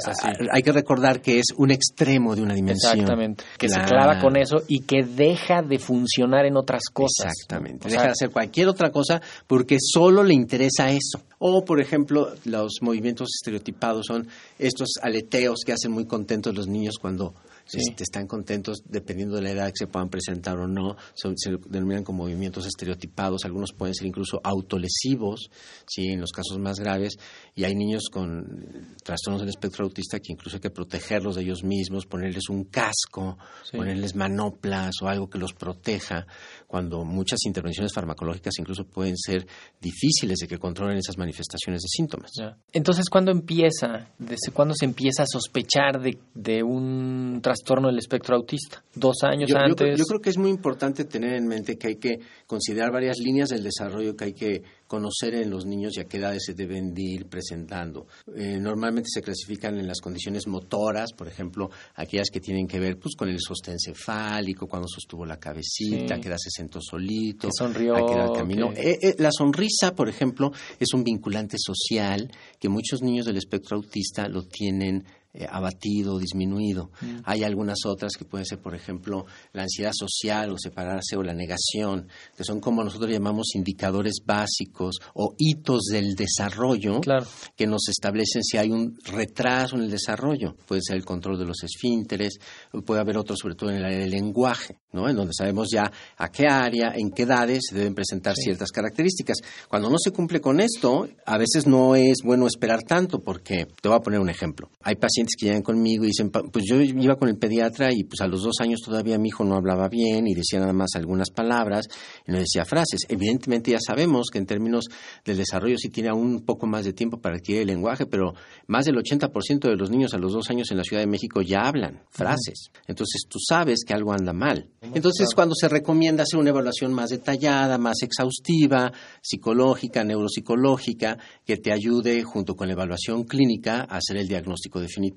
hay 0.51 0.63
que 0.63 0.73
recordar 0.73 1.21
que 1.21 1.39
es 1.39 1.49
un 1.59 1.71
extremo 1.71 2.35
de 2.35 2.43
una 2.43 2.55
dimensión. 2.55 2.95
Exactamente, 2.95 3.45
que 3.59 3.69
se 3.69 3.79
clava 3.83 4.19
con 4.21 4.39
eso 4.39 4.63
y 4.69 4.81
que 4.81 5.03
deja 5.03 5.61
de 5.61 5.79
funcionar 5.79 6.47
en 6.47 6.57
otras 6.57 6.85
cosas. 6.91 7.27
Exactamente, 7.27 7.91
deja 7.91 8.05
de 8.05 8.11
hacer 8.13 8.31
cualquier 8.31 8.69
otra 8.69 8.91
cosa 8.91 9.21
porque 9.47 9.77
solo 9.79 10.23
le 10.23 10.33
interesa 10.33 10.91
eso. 10.91 11.21
O, 11.41 11.63
por 11.63 11.81
ejemplo, 11.83 12.33
los 12.47 12.79
movimientos 12.81 13.29
estereotipados 13.39 14.07
son 14.07 14.27
estos 14.59 14.95
aleteos 15.03 15.61
que 15.65 15.73
hacen 15.73 15.93
muy 15.93 16.07
contentos 16.07 16.55
los 16.55 16.69
niños 16.69 16.97
cuando 16.99 17.35
este, 17.73 18.03
están 18.03 18.27
contentos 18.27 18.83
dependiendo 18.85 19.37
de 19.37 19.43
la 19.43 19.51
edad 19.51 19.67
que 19.69 19.79
se 19.79 19.87
puedan 19.87 20.09
presentar 20.09 20.59
o 20.59 20.67
no, 20.67 20.97
se 21.15 21.51
denominan 21.69 22.05
como 22.05 22.25
movimientos 22.25 22.67
estereotipados, 22.67 23.45
algunos 23.45 23.73
pueden 23.73 23.95
ser 23.95 24.07
incluso 24.07 24.41
autolesivos, 24.43 25.51
¿sí? 25.87 26.09
en 26.09 26.21
los 26.21 26.33
casos 26.33 26.59
más 26.59 26.81
graves, 26.81 27.17
y 27.55 27.65
hay 27.65 27.75
niños 27.75 28.05
con 28.11 28.97
trastornos 29.05 29.41
del 29.41 29.51
espectro 29.51 29.85
autista 29.85 30.19
que 30.19 30.33
incluso 30.33 30.57
hay 30.57 30.61
que 30.61 30.71
protegerlos 30.71 31.37
de 31.37 31.43
ellos 31.43 31.63
mismos, 31.63 32.07
ponerles 32.07 32.49
un 32.49 32.65
casco, 32.65 33.39
ponerles 33.73 34.15
manoplas 34.15 34.95
o 35.03 35.09
algo 35.09 35.29
que 35.29 35.39
los 35.39 35.53
proteja, 35.53 36.27
cuando 36.67 37.05
muchas 37.05 37.39
intervenciones 37.47 37.93
farmacológicas 37.93 38.55
incluso 38.59 38.85
pueden 38.85 39.17
ser 39.17 39.47
difíciles 39.81 40.39
de 40.39 40.49
que 40.49 40.59
controlen 40.59 40.99
esas 40.99 41.17
manifestaciones 41.17 41.83
de 41.83 41.89
síntomas. 41.89 42.31
Entonces, 42.73 43.09
¿cuándo 43.09 43.31
empieza? 43.31 44.09
¿Desde 44.19 44.53
cuándo 44.53 44.75
se 44.75 44.85
empieza 44.85 45.23
a 45.23 45.27
sospechar 45.27 46.01
de, 46.01 46.19
de 46.35 46.63
un 46.63 47.41
trastorno 47.43 47.60
trastorno 47.61 47.89
del 47.89 47.99
espectro 47.99 48.37
autista. 48.37 48.83
Dos 48.95 49.17
años 49.23 49.49
Yo, 49.49 49.57
yo 49.57 49.61
antes. 49.63 49.77
creo- 49.77 49.97
yo 49.97 50.05
creo 50.05 50.21
que 50.21 50.31
es 50.31 50.39
muy 50.39 50.51
importante 50.51 51.05
tener 51.05 51.35
en 51.35 51.47
mente 51.47 51.77
que 51.77 51.89
hay 51.89 51.97
que 51.97 52.19
considerar 52.47 52.91
varias 52.93 53.19
líneas 53.19 53.51
del 53.51 53.63
desarrollo 53.63 54.17
que 54.17 54.25
hay 54.25 54.33
que 54.33 54.63
conocer 54.87 55.35
en 55.35 55.51
los 55.51 55.67
niños 55.67 55.97
y 55.97 56.01
a 56.01 56.05
qué 56.05 56.17
edades 56.17 56.43
se 56.47 56.55
deben 56.55 56.93
de 56.93 57.03
ir 57.03 57.27
presentando. 57.27 58.07
Eh, 58.37 58.59
normalmente 58.59 59.09
se 59.13 59.23
clasifican 59.23 59.79
en 59.79 59.87
las 59.87 60.01
condiciones 60.01 60.49
motoras, 60.49 61.13
por 61.13 61.29
ejemplo, 61.29 61.71
aquellas 61.95 62.29
que 62.33 62.41
tienen 62.41 62.67
que 62.67 62.81
ver 62.81 62.99
pues, 62.99 63.15
con 63.17 63.29
el 63.29 63.39
sostén 63.39 63.77
cefálico, 63.79 64.67
cuando 64.67 64.89
sostuvo 64.89 65.25
la 65.25 65.39
cabecita, 65.39 66.17
Sí. 66.17 66.21
que 66.21 66.29
edad 66.29 66.39
se 66.39 66.51
sentó 66.51 66.81
solito, 66.81 67.47
Que 67.49 67.53
sonrió, 67.57 67.95
a 67.95 68.07
qué 68.07 68.15
edad 68.15 68.33
caminó. 68.35 68.73
que- 68.75 68.91
Eh, 68.91 68.99
eh, 69.03 69.15
la 69.19 69.31
sonrisa, 69.31 69.95
por 69.95 70.09
ejemplo, 70.09 70.51
es 70.81 70.93
un 70.93 71.05
vinculante 71.05 71.57
social 71.59 72.29
que 72.59 72.69
muchos 72.69 73.01
niños 73.03 73.27
del 73.27 73.37
espectro 73.37 73.77
autista 73.77 74.29
lo 74.29 74.43
tienen 74.43 75.05
eh, 75.33 75.47
abatido, 75.49 76.19
disminuido. 76.19 76.91
Mm. 77.01 77.21
Hay 77.25 77.45
algunas 77.45 77.79
otras 77.87 78.15
que 78.19 78.25
pueden 78.25 78.45
ser, 78.45 78.59
por 78.59 78.75
ejemplo, 78.75 79.27
la 79.53 79.63
ansiedad 79.63 79.93
social 79.95 80.51
o 80.51 80.59
separarse 80.59 81.17
o 81.17 81.23
la 81.23 81.35
negación, 81.35 82.09
que 82.37 82.43
son 82.43 82.61
como 82.61 82.83
nosotros 82.83 83.13
llamamos 83.13 83.55
indicadores 83.55 84.17
básicos 84.25 84.97
o 85.15 85.35
hitos 85.39 85.83
del 85.85 86.15
desarrollo 86.17 87.01
Claro. 87.01 87.27
que 87.57 87.67
nos 87.67 87.89
establecen 87.89 88.43
si 88.43 88.57
hay 88.57 88.71
un 88.71 88.99
retraso 89.05 89.77
en 89.77 89.83
el 89.83 89.91
desarrollo. 89.91 90.57
Puede 90.67 90.83
ser 90.83 90.97
el 90.97 91.05
control 91.05 91.39
de 91.39 91.45
los 91.45 91.63
esfínteres, 91.63 92.39
puede 92.85 93.01
haber 93.01 93.17
otro 93.17 93.37
sobre 93.37 93.55
todo 93.55 93.71
en 93.71 93.77
el 93.77 93.85
área 93.85 93.99
del 93.99 94.11
lenguaje, 94.11 94.79
¿no? 94.93 95.09
en 95.09 95.15
donde 95.15 95.33
sabemos 95.33 95.69
ya 95.73 95.91
a 96.17 96.29
qué 96.31 96.49
área, 96.49 96.93
en 96.97 97.11
qué 97.11 97.23
edades 97.23 97.61
se 97.69 97.77
deben 97.77 97.95
presentar 97.95 98.35
ciertas 98.35 98.71
características. 98.73 99.39
Cuando 99.69 99.91
no 99.91 99.97
se 99.99 100.11
cumple 100.11 100.41
con 100.41 100.59
esto, 100.61 101.09
a 101.25 101.39
veces 101.39 101.69
no 101.69 101.95
es 101.95 102.19
bueno 102.25 102.49
esperar 102.49 102.83
tanto, 102.83 103.21
porque 103.21 103.67
te 103.81 103.89
voy 103.89 103.97
a 103.97 104.01
poner 104.01 104.19
un 104.19 104.29
ejemplo. 104.29 104.69
Hay 104.83 104.97
pacientes 104.97 105.20
que 105.39 105.47
llegan 105.47 105.63
conmigo 105.63 106.05
y 106.05 106.09
dicen, 106.09 106.31
"Pa- 106.31 106.43
pues 106.43 106.65
yo 106.69 106.81
iba 106.81 107.17
con 107.17 107.29
el 107.29 107.37
pediatra 107.37 107.91
y 107.93 108.05
pues 108.05 108.21
a 108.21 108.27
los 108.27 108.43
dos 108.43 108.55
años 108.61 108.81
todavía 108.85 109.19
mi 109.19 109.29
hijo 109.29 109.45
no 109.45 109.57
hablaba 109.57 109.89
bien 109.89 110.27
y 110.27 110.35
decía 110.35 110.61
nada 110.61 110.73
más 110.73 110.91
algunas 110.95 111.31
palabras 111.31 111.87
y 112.27 112.33
no 112.33 112.39
decía 112.39 112.65
frases. 112.65 113.01
Evidentemente 113.09 113.71
ya 113.71 113.79
sabemos 113.85 114.29
que 114.33 114.39
en 114.39 114.47
términos 114.47 114.87
del 115.25 115.37
desarrollo 115.37 115.77
sí 115.79 115.89
tiene 115.91 116.09
aún 116.11 116.27
un 116.27 116.41
poco 116.45 116.67
más 116.67 116.85
de 116.85 116.93
tiempo 116.93 117.19
para 117.21 117.37
adquirir 117.37 117.63
el 117.63 117.69
lenguaje, 117.69 118.07
pero 118.07 118.35
más 118.67 118.85
del 118.87 118.97
80% 118.97 119.69
de 119.69 119.77
los 119.77 119.91
niños 119.91 120.15
a 120.15 120.19
los 120.19 120.33
dos 120.33 120.49
años 120.51 120.71
en 120.71 120.77
la 120.77 120.85
Ciudad 120.85 121.03
de 121.03 121.07
México 121.07 121.43
ya 121.43 121.63
hablan 121.67 122.03
frases. 122.11 122.71
Entonces 122.87 123.23
tú 123.29 123.39
sabes 123.41 123.81
que 123.87 123.95
algo 123.95 124.13
anda 124.13 124.33
mal. 124.33 124.69
Entonces 124.95 125.35
cuando 125.35 125.55
se 125.55 125.69
recomienda 125.69 126.23
hacer 126.23 126.39
una 126.39 126.51
evaluación 126.51 126.93
más 126.93 127.11
detallada, 127.11 127.79
más 127.79 128.03
exhaustiva, 128.03 128.93
psicológica, 129.23 130.05
neuropsicológica, 130.05 131.19
que 131.45 131.57
te 131.57 131.73
ayude 131.73 132.23
junto 132.23 132.55
con 132.55 132.67
la 132.69 132.75
evaluación 132.75 133.25
clínica 133.25 133.81
a 133.89 133.97
hacer 133.99 134.17
el 134.17 134.27
diagnóstico 134.29 134.81
definitivo. 134.81 135.10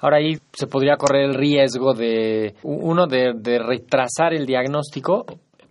Ahora 0.00 0.16
ahí 0.18 0.36
se 0.52 0.66
podría 0.66 0.96
correr 0.96 1.30
el 1.30 1.34
riesgo 1.34 1.94
de, 1.94 2.54
uno, 2.64 3.06
de, 3.06 3.34
de 3.36 3.58
retrasar 3.60 4.34
el 4.34 4.46
diagnóstico, 4.46 5.24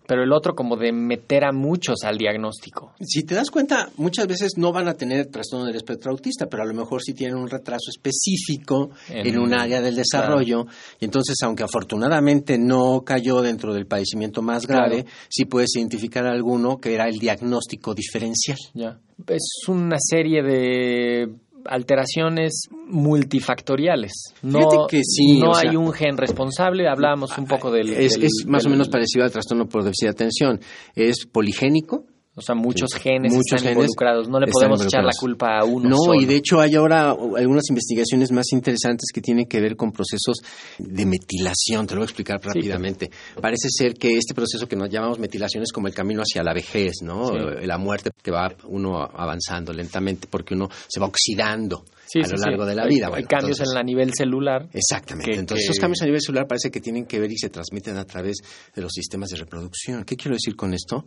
pero 0.08 0.24
el 0.24 0.32
otro 0.34 0.56
como 0.56 0.76
de 0.78 0.92
meter 0.92 1.44
a 1.46 1.52
muchos 1.54 2.04
al 2.04 2.18
diagnóstico. 2.18 2.94
Si 3.00 3.24
te 3.24 3.36
das 3.36 3.50
cuenta, 3.52 3.90
muchas 3.98 4.28
veces 4.28 4.54
no 4.58 4.72
van 4.74 4.88
a 4.90 4.94
tener 4.94 5.28
trastorno 5.28 5.66
del 5.66 5.76
espectro 5.76 6.12
autista, 6.12 6.48
pero 6.48 6.64
a 6.64 6.66
lo 6.66 6.74
mejor 6.74 7.02
sí 7.02 7.14
tienen 7.14 7.38
un 7.38 7.50
retraso 7.50 7.90
específico 7.90 8.90
en, 9.10 9.28
En- 9.28 9.40
un 9.40 9.54
área 9.54 9.82
del 9.82 9.96
desarrollo. 9.96 10.66
Y 11.00 11.06
entonces, 11.06 11.36
aunque 11.44 11.64
afortunadamente 11.64 12.58
no 12.58 13.04
cayó 13.06 13.42
dentro 13.42 13.74
del 13.74 13.86
padecimiento 13.86 14.42
más 14.42 14.66
grave, 14.68 15.04
Claro. 15.04 15.18
sí 15.30 15.46
puedes 15.46 15.76
identificar 15.76 16.26
alguno 16.26 16.78
que 16.78 16.94
era 16.94 17.08
el 17.08 17.18
diagnóstico 17.20 17.94
diferencial. 17.94 18.58
Ya. 18.74 18.98
Es 19.28 19.64
una 19.68 19.98
serie 20.00 20.42
de 20.42 21.30
alteraciones 21.66 22.68
multifactoriales. 22.88 24.12
No, 24.42 24.58
Fíjate 24.60 24.78
que 24.90 25.02
sí, 25.04 25.40
no 25.40 25.52
o 25.52 25.56
hay 25.56 25.70
sea- 25.70 25.80
un 25.80 25.92
gen 25.94 26.18
responsable. 26.18 26.88
Hablábamos 26.88 27.38
un 27.38 27.46
poco 27.46 27.72
del... 27.72 27.90
es, 27.90 28.14
del- 28.14 28.24
es 28.26 28.46
más 28.48 28.66
o 28.66 28.70
menos 28.70 28.90
parecido 28.90 29.24
al 29.26 29.32
trastorno 29.32 29.68
por 29.68 29.84
déficit 29.84 30.06
de 30.08 30.10
atención. 30.12 30.60
Es 30.96 31.26
poligénico, 31.26 32.06
O 32.34 32.42
sea, 32.42 32.56
muchos 32.56 32.94
genes 32.94 33.34
muchos 33.34 33.46
están 33.58 33.60
genes 33.60 33.76
involucrados. 33.76 34.30
No 34.30 34.40
le 34.40 34.46
están 34.46 34.54
podemos 34.70 34.86
echar 34.86 35.04
la 35.04 35.12
culpa 35.20 35.60
a 35.60 35.66
uno 35.66 35.90
No, 35.90 35.98
solo. 35.98 36.22
y 36.22 36.26
de 36.26 36.36
hecho 36.38 36.62
hay 36.62 36.76
ahora 36.76 37.12
algunas 37.12 37.70
investigaciones 37.70 38.32
más 38.32 38.46
interesantes 38.54 39.10
que 39.14 39.20
tienen 39.22 39.48
que 39.48 39.60
ver 39.60 39.76
con 39.76 39.92
procesos 39.92 40.38
de 40.80 41.06
metilación. 41.06 41.86
Te 41.88 41.94
lo 41.96 42.00
voy 42.00 42.06
a 42.06 42.08
explicar 42.08 42.40
rápidamente. 42.42 43.12
Parece 43.42 43.68
ser 43.70 43.96
que 43.96 44.16
este 44.18 44.34
proceso 44.34 44.66
que 44.66 44.78
nos 44.78 44.90
llamamos 44.90 45.20
metilación 45.20 45.62
es 45.64 45.74
como 45.74 45.88
el 45.88 45.94
camino 45.94 46.22
hacia 46.22 46.42
la 46.42 46.54
vejez, 46.54 47.02
¿no? 47.04 47.28
Sí. 47.28 47.66
La 47.68 47.78
muerte 47.78 48.12
que 48.24 48.32
va 48.32 48.50
uno 48.70 49.02
avanzando 49.04 49.74
lentamente 49.74 50.28
porque 50.32 50.54
uno 50.54 50.70
se 50.88 51.02
va 51.02 51.08
oxidando 51.08 51.84
Sí, 52.08 52.20
a 52.24 52.28
lo 52.28 52.38
largo 52.38 52.66
de 52.66 52.76
la 52.76 52.86
vida. 52.88 53.06
Hay 53.08 53.12
Bueno, 53.12 53.28
cambios 53.30 53.60
entonces- 53.60 53.72
en 53.72 53.76
la 53.76 53.84
nivel 53.84 54.12
celular. 54.14 54.70
Exactamente. 54.74 55.32
que- 55.32 55.38
Entonces, 55.40 55.66
que- 55.68 55.72
esos 55.72 55.80
cambios 55.82 56.02
a 56.02 56.06
nivel 56.06 56.22
celular 56.22 56.48
parece 56.48 56.72
que 56.72 56.80
tienen 56.80 57.06
que 57.06 57.20
ver 57.20 57.32
y 57.32 57.38
se 57.38 57.50
transmiten 57.50 57.98
a 57.98 58.06
través 58.06 58.38
de 58.74 58.82
los 58.82 58.92
sistemas 58.94 59.30
de 59.30 59.38
reproducción. 59.38 60.04
¿Qué 60.06 60.16
quiero 60.16 60.36
decir 60.36 60.56
con 60.56 60.74
esto? 60.74 61.06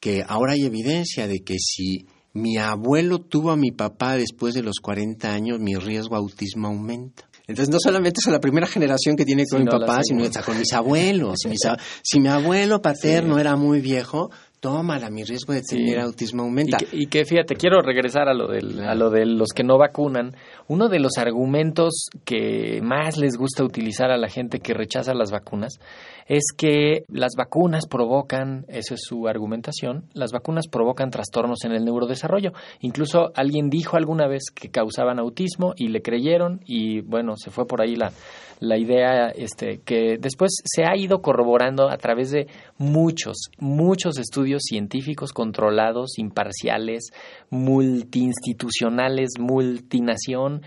Que 0.00 0.24
ahora 0.26 0.54
hay 0.54 0.64
evidencia 0.64 1.28
de 1.28 1.40
que 1.40 1.56
si 1.58 2.06
mi 2.32 2.56
abuelo 2.58 3.18
tuvo 3.18 3.50
a 3.50 3.56
mi 3.56 3.70
papá 3.70 4.16
después 4.16 4.54
de 4.54 4.62
los 4.62 4.76
40 4.82 5.32
años, 5.32 5.60
mi 5.60 5.74
riesgo 5.76 6.14
a 6.14 6.18
autismo 6.18 6.68
aumenta. 6.68 7.28
Entonces, 7.46 7.68
no 7.72 7.78
solamente 7.80 8.20
es 8.22 8.28
a 8.28 8.30
la 8.30 8.38
primera 8.40 8.66
generación 8.68 9.16
que 9.16 9.24
tiene 9.24 9.44
con 9.44 9.58
Sí, 9.58 9.64
mi 9.64 9.70
no, 9.72 9.80
papá, 9.80 10.00
sino 10.04 10.22
hasta 10.22 10.42
con 10.42 10.56
mis 10.56 10.72
abuelos. 10.72 11.34
Si, 11.42 11.48
mis 11.48 11.64
a- 11.64 11.76
si 12.02 12.20
mi 12.20 12.28
abuelo 12.28 12.80
paterno 12.80 13.38
era 13.40 13.56
muy 13.56 13.80
viejo, 13.80 14.30
tómala, 14.60 15.10
mi 15.10 15.24
riesgo 15.24 15.52
de 15.54 15.62
tener 15.62 15.94
Sí. 15.94 15.96
autismo 15.96 16.42
Y 16.42 16.46
aumenta. 16.46 16.76
que, 16.76 16.86
y 16.92 17.06
que, 17.06 17.24
fíjate, 17.24 17.56
quiero 17.56 17.80
regresar 17.82 18.28
a 18.28 18.34
lo, 18.34 18.48
del, 18.48 18.80
a 18.80 18.94
lo 18.94 19.10
de 19.10 19.24
los 19.26 19.48
que 19.54 19.64
no 19.64 19.78
vacunan. 19.78 20.36
Uno 20.68 20.88
de 20.88 21.00
los 21.00 21.16
argumentos 21.18 22.06
que 22.24 22.80
más 22.82 23.16
les 23.16 23.36
gusta 23.36 23.64
utilizar 23.64 24.10
a 24.10 24.18
la 24.18 24.28
gente 24.28 24.60
que 24.60 24.74
rechaza 24.74 25.14
las 25.14 25.30
vacunas 25.30 25.78
es 26.26 26.52
que 26.56 27.04
las 27.08 27.32
vacunas 27.36 27.86
provocan, 27.88 28.64
eso 28.68 28.94
es 28.94 29.00
su 29.02 29.26
argumentación, 29.26 30.04
las 30.12 30.30
vacunas 30.30 30.68
provocan 30.68 31.10
trastornos 31.10 31.64
en 31.64 31.72
el 31.72 31.84
neurodesarrollo. 31.84 32.52
Incluso 32.80 33.32
alguien 33.34 33.68
dijo 33.70 33.96
alguna 33.96 34.28
vez 34.28 34.44
que 34.54 34.68
causaban 34.68 35.18
autismo 35.18 35.72
y 35.76 35.88
le 35.88 36.02
creyeron 36.02 36.60
y 36.66 37.00
bueno, 37.00 37.34
se 37.36 37.50
fue 37.50 37.66
por 37.66 37.80
ahí 37.82 37.96
la, 37.96 38.12
la 38.60 38.78
idea 38.78 39.30
este, 39.30 39.80
que 39.84 40.16
después 40.18 40.52
se 40.64 40.84
ha 40.84 40.96
ido 40.96 41.20
corroborando 41.20 41.90
a 41.90 41.96
través 41.96 42.30
de 42.30 42.46
muchos, 42.78 43.50
muchos 43.58 44.18
estudios 44.18 44.62
científicos 44.64 45.32
controlados, 45.32 46.18
imparciales, 46.18 47.10
multiinstitucionales, 47.48 49.30
multinación, 49.38 50.62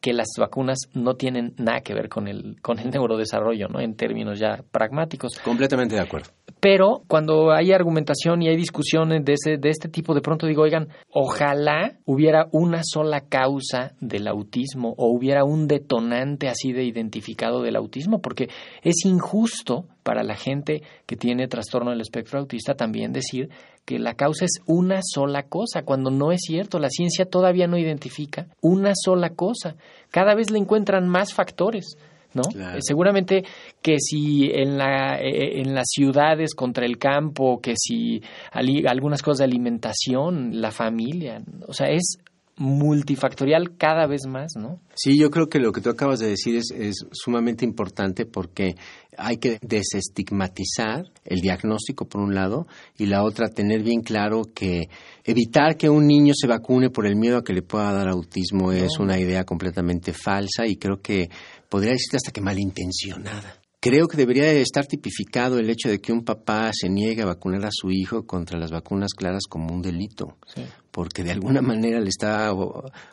que 0.00 0.12
las 0.12 0.28
vacunas 0.38 0.78
no 0.94 1.14
tienen 1.14 1.54
nada 1.58 1.80
que 1.80 1.94
ver 1.94 2.08
con 2.08 2.28
el, 2.28 2.60
con 2.62 2.78
el 2.78 2.90
neurodesarrollo, 2.92 3.68
¿no? 3.68 3.80
En 3.80 3.94
términos 3.94 4.38
ya 4.38 4.62
pragmáticos. 4.70 5.38
Completamente 5.38 5.94
de 5.94 6.00
acuerdo. 6.00 6.30
Pero 6.60 7.02
cuando 7.08 7.50
hay 7.50 7.72
argumentación 7.72 8.40
y 8.40 8.48
hay 8.48 8.56
discusiones 8.56 9.24
de, 9.24 9.32
ese, 9.32 9.56
de 9.58 9.68
este 9.68 9.88
tipo, 9.88 10.14
de 10.14 10.20
pronto 10.20 10.46
digo, 10.46 10.62
oigan, 10.62 10.88
ojalá 11.10 11.98
hubiera 12.04 12.46
una 12.52 12.82
sola 12.84 13.22
causa 13.22 13.94
del 14.00 14.28
autismo 14.28 14.94
o 14.96 15.08
hubiera 15.08 15.42
un 15.44 15.66
detonante 15.66 16.48
así 16.48 16.72
de 16.72 16.84
identificado 16.84 17.62
del 17.62 17.74
autismo, 17.74 18.20
porque 18.20 18.48
es 18.82 19.04
injusto 19.04 19.86
para 20.04 20.22
la 20.22 20.36
gente 20.36 20.82
que 21.06 21.16
tiene 21.16 21.48
trastorno 21.48 21.90
del 21.90 22.00
espectro 22.00 22.38
autista 22.38 22.74
también 22.74 23.12
decir 23.12 23.50
que 23.84 23.98
la 23.98 24.14
causa 24.14 24.44
es 24.44 24.60
una 24.66 25.00
sola 25.02 25.42
cosa, 25.44 25.82
cuando 25.82 26.10
no 26.10 26.30
es 26.32 26.40
cierto, 26.42 26.78
la 26.78 26.88
ciencia 26.88 27.24
todavía 27.26 27.66
no 27.66 27.76
identifica 27.78 28.46
una 28.60 28.92
sola 28.94 29.30
cosa, 29.30 29.74
cada 30.10 30.34
vez 30.34 30.50
le 30.50 30.58
encuentran 30.58 31.08
más 31.08 31.32
factores. 31.34 31.96
¿no? 32.34 32.42
Claro. 32.44 32.78
Eh, 32.78 32.80
Seguramente 32.82 33.44
que 33.82 33.96
si 33.98 34.50
en, 34.54 34.78
la, 34.78 35.20
eh, 35.20 35.60
en 35.60 35.74
las 35.74 35.88
ciudades 35.90 36.54
contra 36.54 36.86
el 36.86 36.96
campo, 36.96 37.60
que 37.60 37.74
si 37.76 38.22
ali- 38.52 38.86
algunas 38.86 39.20
cosas 39.20 39.38
de 39.40 39.44
alimentación, 39.44 40.60
la 40.62 40.70
familia, 40.70 41.42
o 41.66 41.74
sea, 41.74 41.88
es 41.88 42.16
multifactorial 42.56 43.76
cada 43.76 44.06
vez 44.06 44.22
más, 44.26 44.52
¿no? 44.56 44.80
Sí, 44.94 45.18
yo 45.18 45.30
creo 45.30 45.48
que 45.48 45.58
lo 45.58 45.72
que 45.72 45.80
tú 45.80 45.90
acabas 45.90 46.20
de 46.20 46.28
decir 46.28 46.56
es, 46.56 46.70
es 46.70 47.06
sumamente 47.12 47.64
importante 47.64 48.26
porque 48.26 48.76
hay 49.16 49.38
que 49.38 49.58
desestigmatizar 49.62 51.04
el 51.24 51.40
diagnóstico 51.40 52.06
por 52.06 52.20
un 52.20 52.34
lado 52.34 52.66
y 52.98 53.06
la 53.06 53.22
otra 53.22 53.48
tener 53.48 53.82
bien 53.82 54.02
claro 54.02 54.42
que 54.54 54.88
evitar 55.24 55.76
que 55.76 55.88
un 55.88 56.06
niño 56.06 56.34
se 56.36 56.46
vacune 56.46 56.90
por 56.90 57.06
el 57.06 57.16
miedo 57.16 57.38
a 57.38 57.44
que 57.44 57.52
le 57.52 57.62
pueda 57.62 57.92
dar 57.92 58.08
autismo 58.08 58.72
es 58.72 58.98
una 58.98 59.18
idea 59.18 59.44
completamente 59.44 60.12
falsa 60.12 60.66
y 60.66 60.76
creo 60.76 61.00
que 61.00 61.30
podría 61.68 61.92
decirte 61.92 62.18
hasta 62.18 62.32
que 62.32 62.40
malintencionada. 62.40 63.61
Creo 63.84 64.06
que 64.06 64.16
debería 64.16 64.44
de 64.44 64.62
estar 64.62 64.86
tipificado 64.86 65.58
el 65.58 65.68
hecho 65.68 65.88
de 65.88 66.00
que 66.00 66.12
un 66.12 66.24
papá 66.24 66.70
se 66.72 66.88
niegue 66.88 67.22
a 67.22 67.26
vacunar 67.26 67.66
a 67.66 67.70
su 67.72 67.90
hijo 67.90 68.24
contra 68.26 68.56
las 68.56 68.70
vacunas 68.70 69.10
claras 69.12 69.42
como 69.48 69.74
un 69.74 69.82
delito, 69.82 70.36
Sí. 70.54 70.62
porque 70.92 71.24
de 71.24 71.32
alguna 71.32 71.62
manera 71.62 71.98
le 72.00 72.08
está 72.08 72.52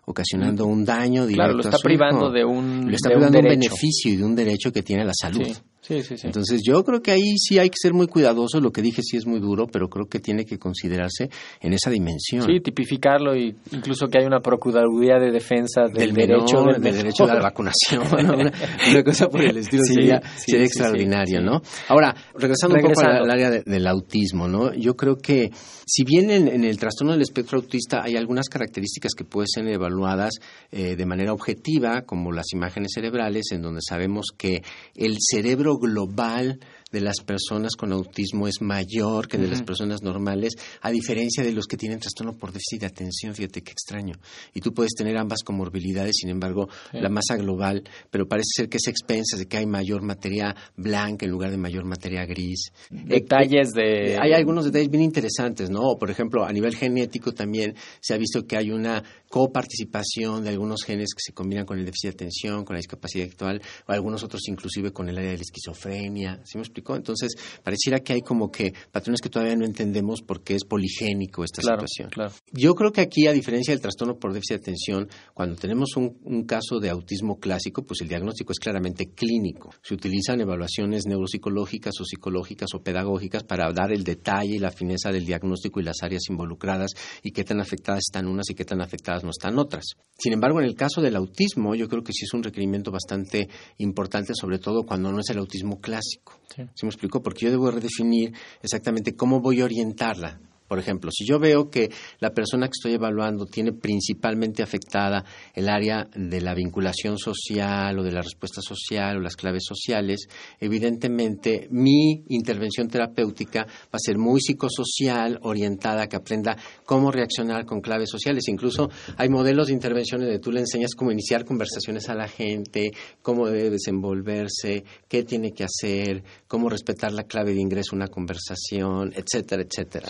ocasionando 0.05 0.67
un 0.67 0.85
daño 0.85 1.25
directo 1.25 1.35
Claro, 1.43 1.53
lo 1.53 1.59
a 1.59 1.61
está 1.69 1.77
su 1.77 1.83
privando 1.83 2.25
hijo. 2.25 2.31
de 2.33 2.45
un, 2.45 2.87
Le 2.87 2.95
está 2.95 3.09
de 3.09 3.15
privando 3.15 3.39
un, 3.39 3.45
beneficio 3.45 4.13
y 4.13 4.15
de 4.17 4.23
un 4.23 4.35
derecho 4.35 4.71
que 4.71 4.83
tiene 4.83 5.03
la 5.05 5.13
salud. 5.19 5.43
Sí, 5.47 5.53
Sí, 5.89 6.03
sí, 6.03 6.17
sí. 6.19 6.27
Entonces 6.27 6.61
yo 6.63 6.83
creo 6.83 7.01
que 7.01 7.09
ahí 7.09 7.35
sí 7.39 7.57
hay 7.57 7.71
que 7.71 7.77
ser 7.81 7.95
muy 7.95 8.05
cuidadoso, 8.05 8.61
lo 8.61 8.71
que 8.71 8.83
dije 8.83 9.01
sí 9.01 9.17
es 9.17 9.25
muy 9.25 9.39
duro, 9.39 9.65
pero 9.65 9.89
creo 9.89 10.05
que 10.05 10.19
tiene 10.19 10.45
que 10.45 10.59
considerarse 10.59 11.31
en 11.59 11.73
esa 11.73 11.89
dimensión. 11.89 12.43
Sí, 12.43 12.59
tipificarlo 12.63 13.35
y 13.35 13.55
incluso 13.71 14.07
que 14.07 14.19
hay 14.19 14.25
una 14.27 14.39
Procuraduría 14.39 15.17
de 15.17 15.31
Defensa 15.31 15.85
del, 15.91 16.13
derecho 16.13 16.63
del, 16.63 16.79
derecho 16.79 17.23
a 17.23 17.33
la 17.33 17.41
vacunación, 17.41 18.03
una, 18.13 19.03
cosa 19.03 19.29
por 19.29 19.41
el 19.41 19.57
estilo 19.57 19.83
sería, 19.83 20.21
extraordinario, 20.47 21.41
¿no? 21.41 21.59
Ahora, 21.87 22.13
regresando, 22.35 22.75
un 22.75 22.83
poco 22.83 23.01
al, 23.01 23.31
área 23.31 23.49
del 23.49 23.87
autismo, 23.87 24.47
¿no? 24.47 24.71
Yo 24.75 24.95
creo 24.95 25.15
que 25.15 25.49
si 25.87 26.03
bien 26.03 26.29
en, 26.29 26.63
el 26.63 26.77
trastorno 26.77 27.13
del 27.13 27.23
espectro 27.23 27.57
autista 27.57 28.03
hay 28.03 28.15
algunas 28.15 28.47
características 28.47 29.13
que 29.17 29.23
pueden 29.23 29.47
ser 29.47 29.67
evaluadas 29.67 30.35
eh, 30.71 30.95
de 30.95 31.05
manera 31.07 31.33
objetiva, 31.33 32.03
como 32.03 32.31
las 32.31 32.53
imágenes 32.53 32.91
cerebrales, 32.93 33.47
en 33.53 33.63
donde 33.63 33.81
sabemos 33.81 34.27
que 34.37 34.61
el 34.95 35.17
cerebro 35.19 35.78
global 35.79 36.55
de 36.91 37.01
las 37.01 37.17
personas 37.23 37.75
con 37.75 37.91
autismo 37.91 38.47
es 38.47 38.61
mayor 38.61 39.27
que 39.27 39.37
de 39.37 39.47
las 39.47 39.61
personas 39.61 40.01
normales, 40.01 40.53
a 40.81 40.91
diferencia 40.91 41.43
de 41.43 41.51
los 41.51 41.65
que 41.67 41.77
tienen 41.77 41.99
trastorno 41.99 42.33
por 42.33 42.51
déficit 42.51 42.81
de 42.81 42.87
atención. 42.87 43.35
Fíjate 43.35 43.61
qué 43.61 43.71
extraño. 43.71 44.15
Y 44.53 44.61
tú 44.61 44.73
puedes 44.73 44.93
tener 44.93 45.17
ambas 45.17 45.43
comorbilidades, 45.43 46.15
sin 46.19 46.29
embargo, 46.29 46.67
la 46.93 47.09
masa 47.09 47.35
global, 47.37 47.83
pero 48.09 48.27
parece 48.27 48.49
ser 48.55 48.69
que 48.69 48.77
es 48.77 48.87
expensa 48.87 49.37
de 49.37 49.47
que 49.47 49.57
hay 49.57 49.65
mayor 49.65 50.01
materia 50.01 50.55
blanca 50.75 51.25
en 51.25 51.31
lugar 51.31 51.51
de 51.51 51.57
mayor 51.57 51.85
materia 51.85 52.25
gris. 52.25 52.71
Detalles 52.89 53.71
de. 53.71 54.17
Hay 54.19 54.33
algunos 54.33 54.65
detalles 54.65 54.89
bien 54.89 55.03
interesantes, 55.03 55.69
¿no? 55.69 55.97
Por 55.99 56.09
ejemplo, 56.09 56.43
a 56.43 56.51
nivel 56.51 56.75
genético 56.75 57.33
también 57.33 57.75
se 58.01 58.13
ha 58.13 58.17
visto 58.17 58.45
que 58.45 58.57
hay 58.57 58.71
una 58.71 59.03
coparticipación 59.29 60.43
de 60.43 60.49
algunos 60.49 60.83
genes 60.83 61.13
que 61.13 61.21
se 61.21 61.33
combinan 61.33 61.65
con 61.65 61.77
el 61.77 61.85
déficit 61.85 62.11
de 62.11 62.15
atención, 62.15 62.65
con 62.65 62.75
la 62.75 62.79
discapacidad 62.79 63.27
actual, 63.27 63.61
o 63.87 63.91
algunos 63.91 64.23
otros 64.23 64.41
inclusive 64.47 64.91
con 64.91 65.07
el 65.07 65.17
área 65.17 65.31
de 65.31 65.37
la 65.37 65.43
esquizofrenia. 65.43 66.41
¿Sí 66.43 66.57
me 66.57 66.63
explicó? 66.79 66.95
Entonces, 66.95 67.31
pareciera 67.63 67.99
que 67.99 68.13
hay 68.13 68.21
como 68.21 68.51
que 68.51 68.73
patrones 68.91 69.21
que 69.21 69.29
todavía 69.29 69.55
no 69.55 69.65
entendemos 69.65 70.21
porque 70.21 70.55
es 70.55 70.63
poligénico 70.65 71.43
esta 71.43 71.61
situación. 71.61 72.09
Yo 72.51 72.73
creo 72.75 72.91
que 72.91 73.01
aquí, 73.01 73.27
a 73.27 73.33
diferencia 73.33 73.73
del 73.73 73.81
trastorno 73.81 74.17
por 74.17 74.33
déficit 74.33 74.57
de 74.57 74.61
atención, 74.61 75.09
cuando 75.33 75.55
tenemos 75.55 75.95
un, 75.95 76.17
un 76.23 76.43
caso 76.45 76.79
de 76.79 76.89
autismo 76.89 77.39
clásico, 77.39 77.83
pues 77.83 78.01
el 78.01 78.07
diagnóstico 78.07 78.51
es 78.51 78.59
claramente 78.59 79.11
clínico. 79.13 79.71
Se 79.81 79.93
utilizan 79.93 80.41
evaluaciones 80.41 81.03
neuropsicológicas 81.07 81.93
o 81.99 82.05
psicológicas 82.05 82.69
o 82.73 82.81
pedagógicas 82.81 83.43
para 83.43 83.71
dar 83.71 83.91
el 83.91 84.03
detalle 84.03 84.55
y 84.55 84.59
la 84.59 84.71
fineza 84.71 85.11
del 85.11 85.25
diagnóstico 85.25 85.79
y 85.79 85.83
las 85.83 86.01
áreas 86.01 86.23
involucradas 86.29 86.91
y 87.23 87.31
qué 87.31 87.43
tan 87.43 87.59
afectadas 87.59 88.01
están 88.07 88.27
unas 88.27 88.49
y 88.49 88.55
qué 88.55 88.65
tan 88.65 88.81
afectadas 88.81 89.23
no 89.23 89.31
están 89.31 89.57
otras. 89.59 89.85
Sin 90.17 90.33
embargo, 90.33 90.59
en 90.59 90.65
el 90.65 90.75
caso 90.75 91.01
del 91.01 91.15
autismo, 91.15 91.75
yo 91.75 91.87
creo 91.87 92.03
que 92.03 92.13
sí 92.13 92.25
es 92.25 92.33
un 92.33 92.43
requerimiento 92.43 92.91
bastante 92.91 93.49
importante, 93.77 94.33
sobre 94.35 94.59
todo 94.59 94.83
cuando 94.83 95.11
no 95.11 95.19
es 95.19 95.29
el 95.29 95.39
autismo 95.39 95.79
clásico. 95.79 96.39
Sí. 96.55 96.63
¿Sí 96.75 96.85
me 96.85 96.89
explico? 96.89 97.21
Porque 97.21 97.45
yo 97.45 97.51
debo 97.51 97.71
redefinir 97.71 98.33
exactamente 98.61 99.15
cómo 99.15 99.39
voy 99.41 99.61
a 99.61 99.65
orientarla 99.65 100.39
por 100.69 100.77
ejemplo, 100.77 101.09
si 101.11 101.25
yo 101.25 101.39
veo 101.39 101.69
que 101.69 101.89
la 102.19 102.29
persona 102.29 102.67
que 102.67 102.73
estoy 102.77 102.93
evaluando 102.93 103.47
tiene 103.47 103.73
principalmente 103.73 104.61
afectada 104.61 105.25
el 105.55 105.67
área 105.67 106.07
de 106.15 106.41
la 106.41 106.53
vinculación 106.53 107.17
social 107.17 107.97
o 107.97 108.03
de 108.03 108.11
la 108.11 108.21
respuesta 108.21 108.61
social 108.61 109.17
o 109.17 109.19
las 109.19 109.35
claves 109.35 109.63
sociales, 109.67 110.27
evidentemente 110.59 111.67
mi 111.71 112.23
intervención 112.29 112.87
terapéutica 112.87 113.65
va 113.65 113.93
a 113.93 113.99
ser 113.99 114.19
muy 114.19 114.39
psicosocial, 114.41 115.39
orientada 115.41 116.03
a 116.03 116.07
que 116.07 116.17
aprenda 116.17 116.55
cómo 116.85 117.11
reaccionar 117.11 117.65
con 117.65 117.81
claves 117.81 118.11
sociales. 118.11 118.47
Incluso 118.47 118.89
hay 119.17 119.29
modelos 119.29 119.67
de 119.67 119.73
intervenciones 119.73 120.27
donde 120.27 120.39
tú 120.39 120.51
le 120.51 120.59
enseñas 120.59 120.93
cómo 120.95 121.11
iniciar 121.11 121.45
conversaciones 121.45 122.09
a 122.09 122.15
la 122.15 122.27
gente, 122.27 122.91
cómo 123.23 123.47
debe 123.47 123.71
desenvolverse, 123.71 124.83
qué 125.07 125.23
tiene 125.23 125.51
que 125.51 125.63
hacer, 125.63 126.23
cómo 126.47 126.69
respetar 126.69 127.11
la 127.11 127.23
clave 127.23 127.55
de 127.55 127.61
ingreso 127.61 127.93
a 127.93 127.95
una 127.95 128.07
conversación, 128.07 129.13
etcétera, 129.15 129.63
etcétera. 129.63 130.09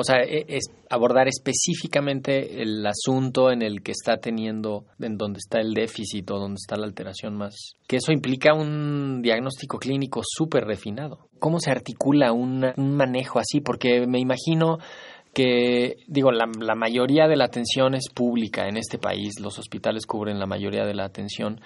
O 0.00 0.04
sea, 0.04 0.22
e, 0.22 0.46
es 0.48 0.64
abordar 0.88 1.28
específicamente 1.28 2.62
el 2.62 2.84
asunto 2.86 3.50
en 3.50 3.62
el 3.62 3.82
que 3.82 3.92
está 3.92 4.16
teniendo, 4.16 4.86
en 4.98 5.16
donde 5.16 5.38
está 5.38 5.60
el 5.60 5.74
déficit 5.74 6.30
o 6.30 6.38
donde 6.38 6.56
está 6.56 6.76
la 6.76 6.86
alteración 6.86 7.36
más. 7.36 7.74
Que 7.86 7.96
eso 7.96 8.12
implica 8.12 8.54
un 8.54 9.20
diagnóstico 9.22 9.78
clínico 9.78 10.22
súper 10.24 10.64
refinado. 10.64 11.28
¿Cómo 11.38 11.60
se 11.60 11.70
articula 11.70 12.32
un 12.32 12.72
manejo 12.76 13.38
así? 13.38 13.60
Porque 13.60 14.06
me 14.06 14.18
imagino 14.18 14.78
que, 15.32 15.96
digo, 16.08 16.32
la, 16.32 16.48
la, 16.60 16.74
mayoría 16.74 17.28
de 17.28 17.36
la 17.36 17.44
atención 17.44 17.94
es 17.94 18.08
pública 18.12 18.66
en 18.66 18.76
este 18.76 18.98
país, 18.98 19.38
los 19.40 19.58
hospitales 19.58 20.06
cubren 20.06 20.40
la 20.40 20.46
mayoría 20.46 20.84
de 20.84 20.94
la 20.94 21.04
atención. 21.04 21.60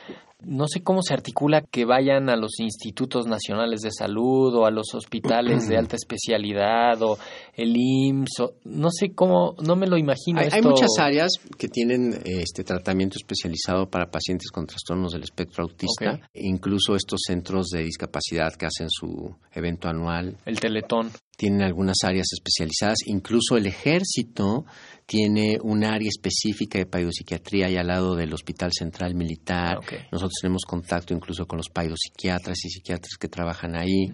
No 0.47 0.67
sé 0.69 0.83
cómo 0.83 1.03
se 1.03 1.15
articula 1.15 1.63
que 1.63 1.85
vayan 1.85 2.29
a 2.31 2.37
los 2.37 2.61
institutos 2.61 3.27
nacionales 3.27 3.81
de 3.81 3.91
salud 3.91 4.55
o 4.55 4.67
a 4.67 4.71
los 4.71 4.95
hospitales 4.95 5.69
de 5.69 5.77
alta 5.79 5.97
especialidad 5.97 7.03
o 7.03 7.19
el 7.55 7.75
IMSS, 7.77 8.41
o, 8.41 8.55
no 8.65 8.89
sé 8.91 9.15
cómo, 9.15 9.55
no 9.63 9.77
me 9.77 9.87
lo 9.87 9.97
imagino. 9.97 10.41
Hay, 10.41 10.49
hay 10.53 10.63
muchas 10.63 10.91
áreas 10.99 11.33
que 11.59 11.69
tienen 11.69 12.21
este 12.25 12.65
tratamiento 12.65 13.17
especializado 13.19 13.89
para 13.89 14.11
pacientes 14.11 14.51
con 14.51 14.67
trastornos 14.67 15.13
del 15.13 15.23
espectro 15.23 15.65
autista, 15.65 16.21
incluso 16.35 16.95
estos 16.95 17.21
centros 17.27 17.69
de 17.69 17.83
discapacidad 17.83 18.55
que 18.55 18.67
hacen 18.67 18.89
su 18.91 19.35
evento 19.53 19.89
anual. 19.89 20.37
El 20.45 20.61
Teletón 20.61 21.11
tienen 21.37 21.63
algunas 21.63 21.97
áreas 22.05 22.27
especializadas, 22.33 22.99
incluso 23.07 23.57
el 23.57 23.67
ejército 23.67 24.65
tiene 25.07 25.59
un 25.63 25.85
área 25.85 26.09
específica 26.09 26.79
de 26.79 26.87
paidopsiquiatría 26.87 27.67
ahí 27.67 27.77
al 27.77 27.89
lado 27.89 28.15
del 28.17 28.33
Hospital 28.33 28.71
Central 28.73 29.15
Militar. 29.15 29.79
Nosotros 30.11 30.39
tenemos 30.41 30.63
contacto 30.67 31.13
incluso 31.13 31.47
con 31.47 31.59
los 31.59 31.69
paidopsiquiatras 31.69 32.65
y 32.65 32.71
psiquiatras 32.71 33.17
que 33.19 33.29
trabajan 33.29 33.77
ahí. 33.77 34.13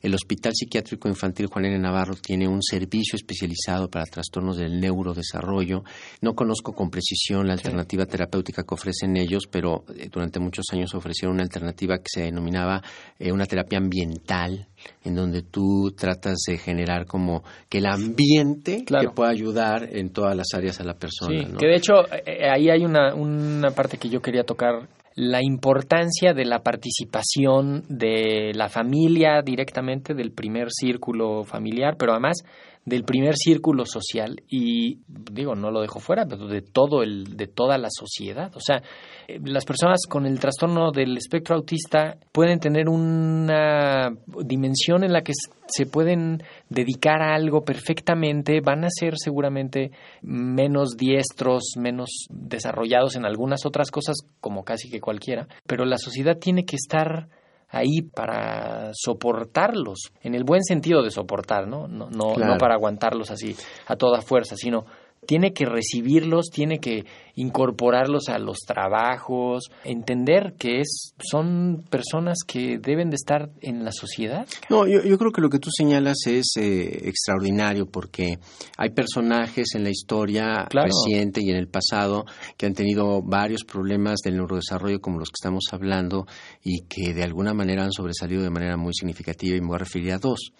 El 0.00 0.14
Hospital 0.14 0.52
Psiquiátrico 0.54 1.08
Infantil 1.08 1.46
Juan 1.46 1.66
N. 1.66 1.78
Navarro 1.78 2.16
tiene 2.16 2.48
un 2.48 2.62
servicio 2.62 3.16
especializado 3.16 3.88
para 3.88 4.04
trastornos 4.06 4.56
del 4.56 4.80
neurodesarrollo. 4.80 5.84
No 6.20 6.34
conozco 6.34 6.72
con 6.72 6.90
precisión 6.90 7.46
la 7.46 7.52
alternativa 7.52 8.06
terapéutica 8.06 8.64
que 8.64 8.74
ofrecen 8.74 9.16
ellos, 9.16 9.46
pero 9.50 9.84
eh, 9.96 10.08
durante 10.10 10.40
muchos 10.40 10.66
años 10.72 10.94
ofrecieron 10.94 11.34
una 11.34 11.44
alternativa 11.44 11.98
que 11.98 12.08
se 12.08 12.22
denominaba 12.22 12.82
eh, 13.18 13.30
una 13.30 13.46
terapia 13.46 13.78
ambiental, 13.78 14.68
en 15.04 15.14
donde 15.14 15.42
tú 15.42 15.92
tratas 15.96 16.38
de 16.46 16.58
generar 16.58 17.06
como 17.06 17.42
que 17.68 17.78
el 17.78 17.86
ambiente 17.86 18.84
que 18.84 19.08
pueda 19.14 19.30
ayudar 19.30 19.88
en 19.90 20.10
toda 20.10 20.34
las 20.34 20.48
áreas 20.54 20.80
a 20.80 20.84
la 20.84 20.94
persona. 20.94 21.44
Sí, 21.44 21.52
que 21.58 21.66
de 21.66 21.76
hecho 21.76 22.04
eh, 22.12 22.22
eh, 22.26 22.48
ahí 22.50 22.70
hay 22.70 22.84
una, 22.84 23.14
una 23.14 23.70
parte 23.70 23.96
que 23.96 24.08
yo 24.08 24.20
quería 24.20 24.44
tocar 24.44 24.88
la 25.14 25.42
importancia 25.42 26.32
de 26.32 26.44
la 26.44 26.60
participación 26.60 27.84
de 27.88 28.52
la 28.54 28.68
familia 28.68 29.42
directamente, 29.42 30.14
del 30.14 30.32
primer 30.32 30.68
círculo 30.70 31.44
familiar, 31.44 31.96
pero 31.98 32.12
además 32.12 32.42
del 32.84 33.04
primer 33.04 33.36
círculo 33.36 33.86
social 33.86 34.42
y 34.48 34.98
digo 35.06 35.54
no 35.54 35.70
lo 35.70 35.80
dejo 35.80 36.00
fuera 36.00 36.26
pero 36.26 36.48
de 36.48 36.62
todo 36.62 37.02
el 37.02 37.36
de 37.36 37.46
toda 37.46 37.78
la 37.78 37.88
sociedad. 37.90 38.50
O 38.56 38.60
sea 38.60 38.82
eh, 39.28 39.38
las 39.44 39.64
personas 39.64 40.00
con 40.08 40.26
el 40.26 40.40
trastorno 40.40 40.90
del 40.90 41.16
espectro 41.16 41.56
autista 41.56 42.16
pueden 42.32 42.58
tener 42.58 42.88
una 42.88 44.10
dimensión 44.44 45.04
en 45.04 45.12
la 45.12 45.22
que 45.22 45.32
se 45.66 45.86
pueden 45.86 46.42
dedicar 46.68 47.22
a 47.22 47.34
algo 47.34 47.64
perfectamente 47.64 48.60
van 48.60 48.84
a 48.84 48.90
ser 48.90 49.14
seguramente 49.16 49.92
menos 50.22 50.96
diestros 50.96 51.74
menos 51.78 52.26
desarrollados 52.30 53.14
en 53.16 53.24
algunas 53.24 53.64
otras 53.64 53.90
cosas 53.90 54.16
como 54.40 54.64
casi 54.64 54.90
que 54.90 55.00
cualquiera 55.00 55.46
pero 55.66 55.84
la 55.84 55.98
sociedad 55.98 56.36
tiene 56.36 56.64
que 56.64 56.76
estar 56.76 57.28
ahí 57.72 58.02
para 58.02 58.90
soportarlos, 58.92 60.12
en 60.22 60.34
el 60.34 60.44
buen 60.44 60.62
sentido 60.62 61.02
de 61.02 61.10
soportar, 61.10 61.66
¿no? 61.66 61.88
No, 61.88 62.10
no, 62.10 62.34
no 62.36 62.58
para 62.58 62.74
aguantarlos 62.74 63.30
así 63.30 63.56
a 63.86 63.96
toda 63.96 64.20
fuerza, 64.20 64.56
sino 64.56 64.84
tiene 65.26 65.52
que 65.52 65.66
recibirlos, 65.66 66.46
tiene 66.52 66.78
que 66.78 67.04
incorporarlos 67.34 68.28
a 68.28 68.38
los 68.38 68.58
trabajos, 68.66 69.70
entender 69.84 70.54
que 70.58 70.80
es, 70.80 71.14
son 71.18 71.84
personas 71.88 72.38
que 72.46 72.78
deben 72.78 73.10
de 73.10 73.16
estar 73.16 73.50
en 73.60 73.84
la 73.84 73.92
sociedad. 73.92 74.46
No, 74.68 74.86
yo, 74.86 75.02
yo 75.02 75.18
creo 75.18 75.32
que 75.32 75.40
lo 75.40 75.48
que 75.48 75.58
tú 75.58 75.70
señalas 75.70 76.18
es 76.26 76.52
eh, 76.58 77.08
extraordinario 77.08 77.86
porque 77.86 78.38
hay 78.76 78.90
personajes 78.90 79.74
en 79.74 79.84
la 79.84 79.90
historia 79.90 80.66
reciente 80.70 81.40
y 81.40 81.50
en 81.50 81.56
el 81.56 81.68
pasado 81.68 82.24
que 82.56 82.66
han 82.66 82.74
tenido 82.74 83.22
varios 83.22 83.64
problemas 83.64 84.20
del 84.24 84.36
neurodesarrollo 84.36 85.00
como 85.00 85.18
los 85.18 85.28
que 85.28 85.38
estamos 85.40 85.64
hablando 85.72 86.26
y 86.62 86.82
que 86.82 87.14
de 87.14 87.22
alguna 87.22 87.54
manera 87.54 87.84
han 87.84 87.92
sobresalido 87.92 88.42
de 88.42 88.50
manera 88.50 88.76
muy 88.76 88.92
significativa 88.92 89.56
y 89.56 89.60
me 89.60 89.68
voy 89.68 89.76
a 89.76 89.78
referir 89.78 90.12
a 90.12 90.18
dos. 90.18 90.52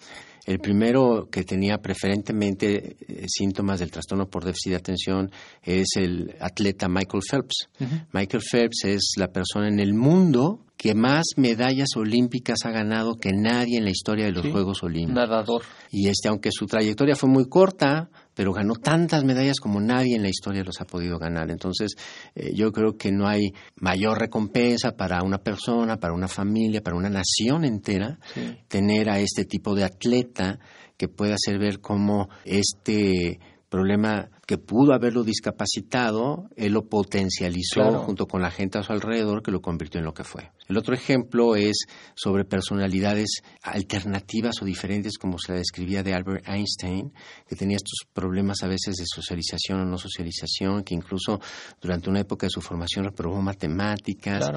El 0.45 0.59
primero 0.59 1.29
que 1.31 1.43
tenía 1.43 1.77
preferentemente 1.77 2.97
eh, 2.99 3.25
síntomas 3.27 3.79
del 3.79 3.91
trastorno 3.91 4.29
por 4.29 4.43
déficit 4.43 4.71
de 4.71 4.77
atención 4.77 5.31
es 5.61 5.87
el 5.95 6.35
atleta 6.39 6.89
Michael 6.89 7.23
Phelps. 7.29 7.69
Michael 8.11 8.43
Phelps 8.43 8.83
es 8.85 9.13
la 9.17 9.27
persona 9.27 9.69
en 9.69 9.79
el 9.79 9.93
mundo 9.93 10.65
que 10.75 10.95
más 10.95 11.23
medallas 11.37 11.95
olímpicas 11.95 12.59
ha 12.65 12.71
ganado 12.71 13.15
que 13.15 13.31
nadie 13.31 13.77
en 13.77 13.85
la 13.85 13.91
historia 13.91 14.25
de 14.25 14.33
los 14.33 14.45
Juegos 14.47 14.83
Olímpicos. 14.83 15.15
Nadador. 15.15 15.61
Y 15.89 16.09
este, 16.09 16.27
aunque 16.27 16.49
su 16.51 16.65
trayectoria 16.65 17.15
fue 17.15 17.29
muy 17.29 17.47
corta, 17.47 18.09
pero 18.33 18.53
ganó 18.53 18.75
tantas 18.75 19.23
medallas 19.23 19.59
como 19.59 19.79
nadie 19.79 20.15
en 20.15 20.23
la 20.23 20.29
historia 20.29 20.63
los 20.63 20.81
ha 20.81 20.85
podido 20.85 21.17
ganar. 21.17 21.51
Entonces, 21.51 21.95
eh, 22.35 22.51
yo 22.53 22.71
creo 22.71 22.97
que 22.97 23.11
no 23.11 23.27
hay 23.27 23.53
mayor 23.75 24.19
recompensa 24.19 24.95
para 24.95 25.23
una 25.23 25.37
persona, 25.37 25.97
para 25.97 26.13
una 26.13 26.27
familia, 26.27 26.81
para 26.81 26.97
una 26.97 27.09
nación 27.09 27.65
entera, 27.65 28.19
tener 28.67 29.09
a 29.09 29.19
este 29.19 29.45
tipo 29.45 29.75
de 29.75 29.83
atleta 29.83 30.59
que 30.97 31.07
pueda 31.07 31.35
hacer 31.35 31.59
ver 31.59 31.79
cómo 31.79 32.29
este 32.45 33.39
problema 33.69 34.29
que 34.45 34.57
pudo 34.57 34.93
haberlo 34.93 35.23
discapacitado, 35.23 36.49
él 36.57 36.73
lo 36.73 36.87
potencializó 36.89 37.99
junto 37.99 38.27
con 38.27 38.41
la 38.41 38.51
gente 38.51 38.77
a 38.77 38.83
su 38.83 38.91
alrededor 38.91 39.41
que 39.41 39.51
lo 39.51 39.61
convirtió 39.61 39.99
en 39.99 40.05
lo 40.05 40.13
que 40.13 40.25
fue. 40.25 40.51
El 40.67 40.77
otro 40.77 40.93
ejemplo 40.93 41.55
es 41.55 41.85
sobre 42.13 42.43
personalidades 42.43 43.41
alternativas 43.61 44.61
o 44.61 44.65
diferentes, 44.65 45.17
como 45.17 45.37
se 45.37 45.53
la 45.53 45.57
describía 45.59 46.03
de 46.03 46.13
Albert 46.13 46.47
Einstein, 46.47 47.13
que 47.47 47.55
tenía 47.55 47.77
estos 47.77 47.99
problemas 48.11 48.63
a 48.63 48.67
veces 48.67 48.95
de 48.95 49.05
socialización 49.05 49.81
o 49.81 49.85
no 49.85 49.97
socialización, 49.97 50.83
que 50.83 50.93
incluso 50.93 51.39
durante 51.81 52.09
una 52.09 52.19
época 52.21 52.45
de 52.45 52.51
su 52.51 52.61
formación 52.61 53.05
reprobó 53.05 53.41
matemáticas 53.41 54.49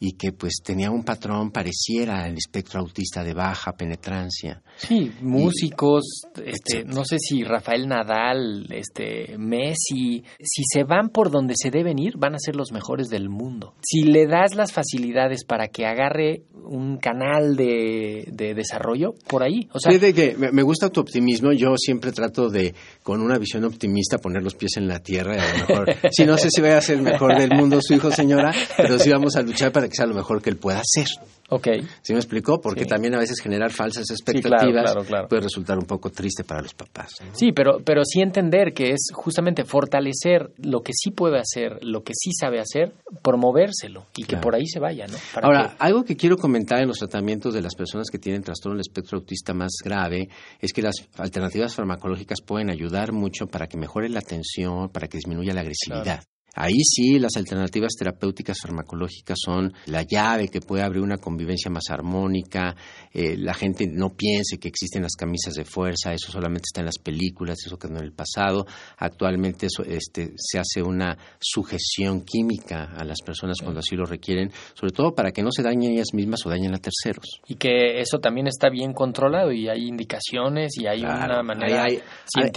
y 0.00 0.12
que 0.12 0.32
pues 0.32 0.54
tenía 0.64 0.90
un 0.90 1.04
patrón 1.04 1.50
pareciera 1.50 2.24
al 2.24 2.36
espectro 2.36 2.80
autista 2.80 3.22
de 3.22 3.34
baja 3.34 3.72
penetrancia. 3.72 4.62
Sí, 4.76 5.12
músicos, 5.20 6.22
este, 6.42 6.84
no 6.84 7.04
sé 7.04 7.18
si 7.18 7.44
Rafael 7.44 7.86
Nadal, 7.86 8.66
este 8.70 9.33
Messi, 9.38 10.24
si 10.40 10.62
se 10.64 10.84
van 10.84 11.08
por 11.08 11.30
donde 11.30 11.54
se 11.56 11.70
deben 11.70 11.98
ir, 11.98 12.16
van 12.16 12.34
a 12.34 12.38
ser 12.38 12.56
los 12.56 12.72
mejores 12.72 13.08
del 13.08 13.28
mundo. 13.28 13.74
Si 13.82 14.02
le 14.02 14.26
das 14.26 14.54
las 14.54 14.72
facilidades 14.72 15.44
para 15.44 15.68
que 15.68 15.86
agarre 15.86 16.42
un 16.64 16.98
canal 16.98 17.56
de, 17.56 18.24
desarrollo, 18.54 19.14
por 19.28 19.42
ahí. 19.42 19.68
O 19.72 19.78
sea, 19.78 19.92
que 19.98 20.36
me 20.36 20.62
gusta 20.62 20.90
tu 20.90 21.00
optimismo. 21.00 21.52
Yo 21.52 21.76
siempre 21.76 22.12
trato 22.12 22.48
de, 22.48 22.74
con 23.02 23.20
una 23.20 23.38
visión 23.38 23.64
optimista, 23.64 24.18
poner 24.18 24.42
los 24.42 24.54
pies 24.54 24.76
en 24.76 24.88
la 24.88 25.00
tierra. 25.00 25.34
a 25.34 25.52
lo 25.52 25.66
mejor, 25.68 25.96
si 26.10 26.24
no 26.24 26.36
sé 26.38 26.48
si 26.50 26.60
vaya 26.60 26.78
a 26.78 26.80
ser 26.80 26.96
el 26.98 27.02
mejor 27.02 27.38
del 27.38 27.50
mundo 27.50 27.80
su 27.82 27.94
hijo, 27.94 28.10
señora, 28.10 28.52
pero 28.76 28.98
sí 28.98 29.10
vamos 29.10 29.36
a 29.36 29.42
luchar 29.42 29.72
para 29.72 29.88
que 29.88 29.94
sea 29.94 30.06
lo 30.06 30.14
mejor 30.14 30.42
que 30.42 30.50
él 30.50 30.56
pueda 30.56 30.80
hacer. 30.80 31.06
Ok. 31.50 31.68
¿Sí 32.02 32.12
me 32.12 32.18
explicó? 32.18 32.60
Porque 32.60 32.86
también 32.86 33.14
a 33.14 33.18
veces 33.18 33.40
generar 33.40 33.70
falsas 33.70 34.10
expectativas 34.10 34.94
puede 35.28 35.42
resultar 35.42 35.78
un 35.78 35.84
poco 35.84 36.10
triste 36.10 36.42
para 36.44 36.62
los 36.62 36.74
papás. 36.74 37.12
Sí, 37.32 37.52
pero, 37.52 37.80
pero 37.84 38.02
sí 38.04 38.20
entender 38.20 38.72
que 38.72 38.92
es 38.92 39.10
justamente 39.12 39.64
fortalecer 39.64 40.52
lo 40.58 40.80
que 40.80 40.92
sí 40.94 41.10
puede 41.10 41.38
hacer, 41.38 41.78
lo 41.82 42.02
que 42.02 42.12
sí 42.14 42.30
sabe 42.32 42.60
hacer, 42.60 42.94
promovérselo 43.22 44.06
y 44.16 44.24
que 44.24 44.36
por 44.38 44.54
ahí 44.54 44.66
se 44.66 44.80
vaya, 44.80 45.06
¿no? 45.06 45.16
Ahora, 45.42 45.76
algo 45.78 46.04
que 46.04 46.16
quiero 46.16 46.36
comentar 46.36 46.80
en 46.80 46.88
los 46.88 46.98
tratamientos 46.98 47.52
de 47.54 47.60
las 47.60 47.74
personas 47.74 48.08
que 48.10 48.18
tienen 48.18 48.42
trastorno 48.42 48.76
del 48.76 48.80
espectro 48.80 49.18
autista 49.18 49.52
más 49.52 49.72
grave 49.84 50.28
es 50.60 50.72
que 50.72 50.82
las 50.82 50.94
alternativas 51.16 51.74
farmacológicas 51.74 52.40
pueden 52.40 52.70
ayudar 52.70 53.12
mucho 53.12 53.46
para 53.46 53.66
que 53.66 53.76
mejore 53.76 54.08
la 54.08 54.20
atención, 54.20 54.88
para 54.88 55.08
que 55.08 55.18
disminuya 55.18 55.52
la 55.52 55.60
agresividad. 55.60 56.24
Ahí 56.54 56.82
sí, 56.84 57.18
las 57.18 57.36
alternativas 57.36 57.92
terapéuticas 57.98 58.58
farmacológicas 58.60 59.36
son 59.44 59.72
la 59.86 60.02
llave 60.02 60.48
que 60.48 60.60
puede 60.60 60.82
abrir 60.82 61.02
una 61.02 61.16
convivencia 61.16 61.70
más 61.70 61.84
armónica. 61.90 62.76
Eh, 63.12 63.36
la 63.36 63.54
gente 63.54 63.86
no 63.90 64.10
piense 64.10 64.58
que 64.58 64.68
existen 64.68 65.02
las 65.02 65.14
camisas 65.16 65.54
de 65.54 65.64
fuerza, 65.64 66.12
eso 66.12 66.30
solamente 66.30 66.66
está 66.66 66.80
en 66.80 66.86
las 66.86 66.98
películas, 66.98 67.56
eso 67.66 67.76
quedó 67.76 67.96
en 67.96 68.04
el 68.04 68.12
pasado. 68.12 68.66
Actualmente 68.98 69.66
eso, 69.66 69.82
este, 69.82 70.32
se 70.36 70.58
hace 70.58 70.82
una 70.82 71.18
sujeción 71.40 72.22
química 72.22 72.92
a 72.96 73.04
las 73.04 73.18
personas 73.24 73.58
cuando 73.60 73.80
así 73.80 73.96
lo 73.96 74.04
requieren, 74.04 74.50
sobre 74.74 74.92
todo 74.92 75.14
para 75.14 75.32
que 75.32 75.42
no 75.42 75.50
se 75.50 75.62
dañen 75.62 75.92
ellas 75.92 76.14
mismas 76.14 76.46
o 76.46 76.50
dañen 76.50 76.74
a 76.74 76.78
terceros. 76.78 77.40
Y 77.48 77.56
que 77.56 78.00
eso 78.00 78.18
también 78.18 78.46
está 78.46 78.70
bien 78.70 78.92
controlado 78.92 79.52
y 79.52 79.68
hay 79.68 79.88
indicaciones 79.88 80.78
y 80.78 80.86
hay 80.86 81.00
una 81.00 81.42
manera 81.42 81.84
hay, 81.84 82.00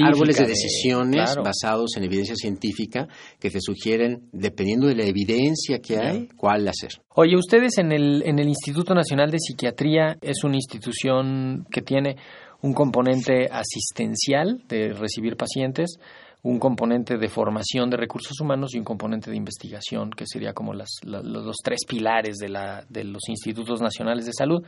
árboles 0.03 0.37
de 0.37 0.45
decisiones 0.45 1.35
basados 1.43 1.97
en 1.97 2.03
evidencia 2.03 2.35
científica 2.35 3.07
que 3.39 3.49
te 3.49 3.59
sugieren 3.59 3.86
quieren, 3.87 4.27
dependiendo 4.33 4.87
de 4.87 4.95
la 4.95 5.05
evidencia 5.05 5.79
que 5.79 5.97
hay, 5.97 6.27
cuál 6.35 6.67
hacer. 6.67 6.91
Oye, 7.15 7.37
ustedes 7.37 7.77
en 7.77 7.93
el, 7.93 8.21
en 8.25 8.37
el 8.39 8.49
Instituto 8.49 8.93
Nacional 8.93 9.31
de 9.31 9.39
Psiquiatría 9.39 10.17
es 10.21 10.43
una 10.43 10.55
institución 10.55 11.65
que 11.71 11.81
tiene 11.81 12.17
un 12.61 12.73
componente 12.73 13.47
asistencial 13.49 14.61
de 14.67 14.89
recibir 14.89 15.37
pacientes, 15.37 15.99
un 16.43 16.59
componente 16.59 17.17
de 17.17 17.29
formación 17.29 17.89
de 17.89 17.97
recursos 17.97 18.39
humanos 18.41 18.73
y 18.73 18.77
un 18.77 18.83
componente 18.83 19.31
de 19.31 19.37
investigación, 19.37 20.11
que 20.11 20.25
sería 20.27 20.53
como 20.53 20.73
las, 20.73 20.89
los 21.03 21.55
tres 21.63 21.79
pilares 21.87 22.37
de, 22.37 22.49
la, 22.49 22.83
de 22.89 23.05
los 23.05 23.29
institutos 23.29 23.81
nacionales 23.81 24.25
de 24.25 24.33
salud. 24.33 24.63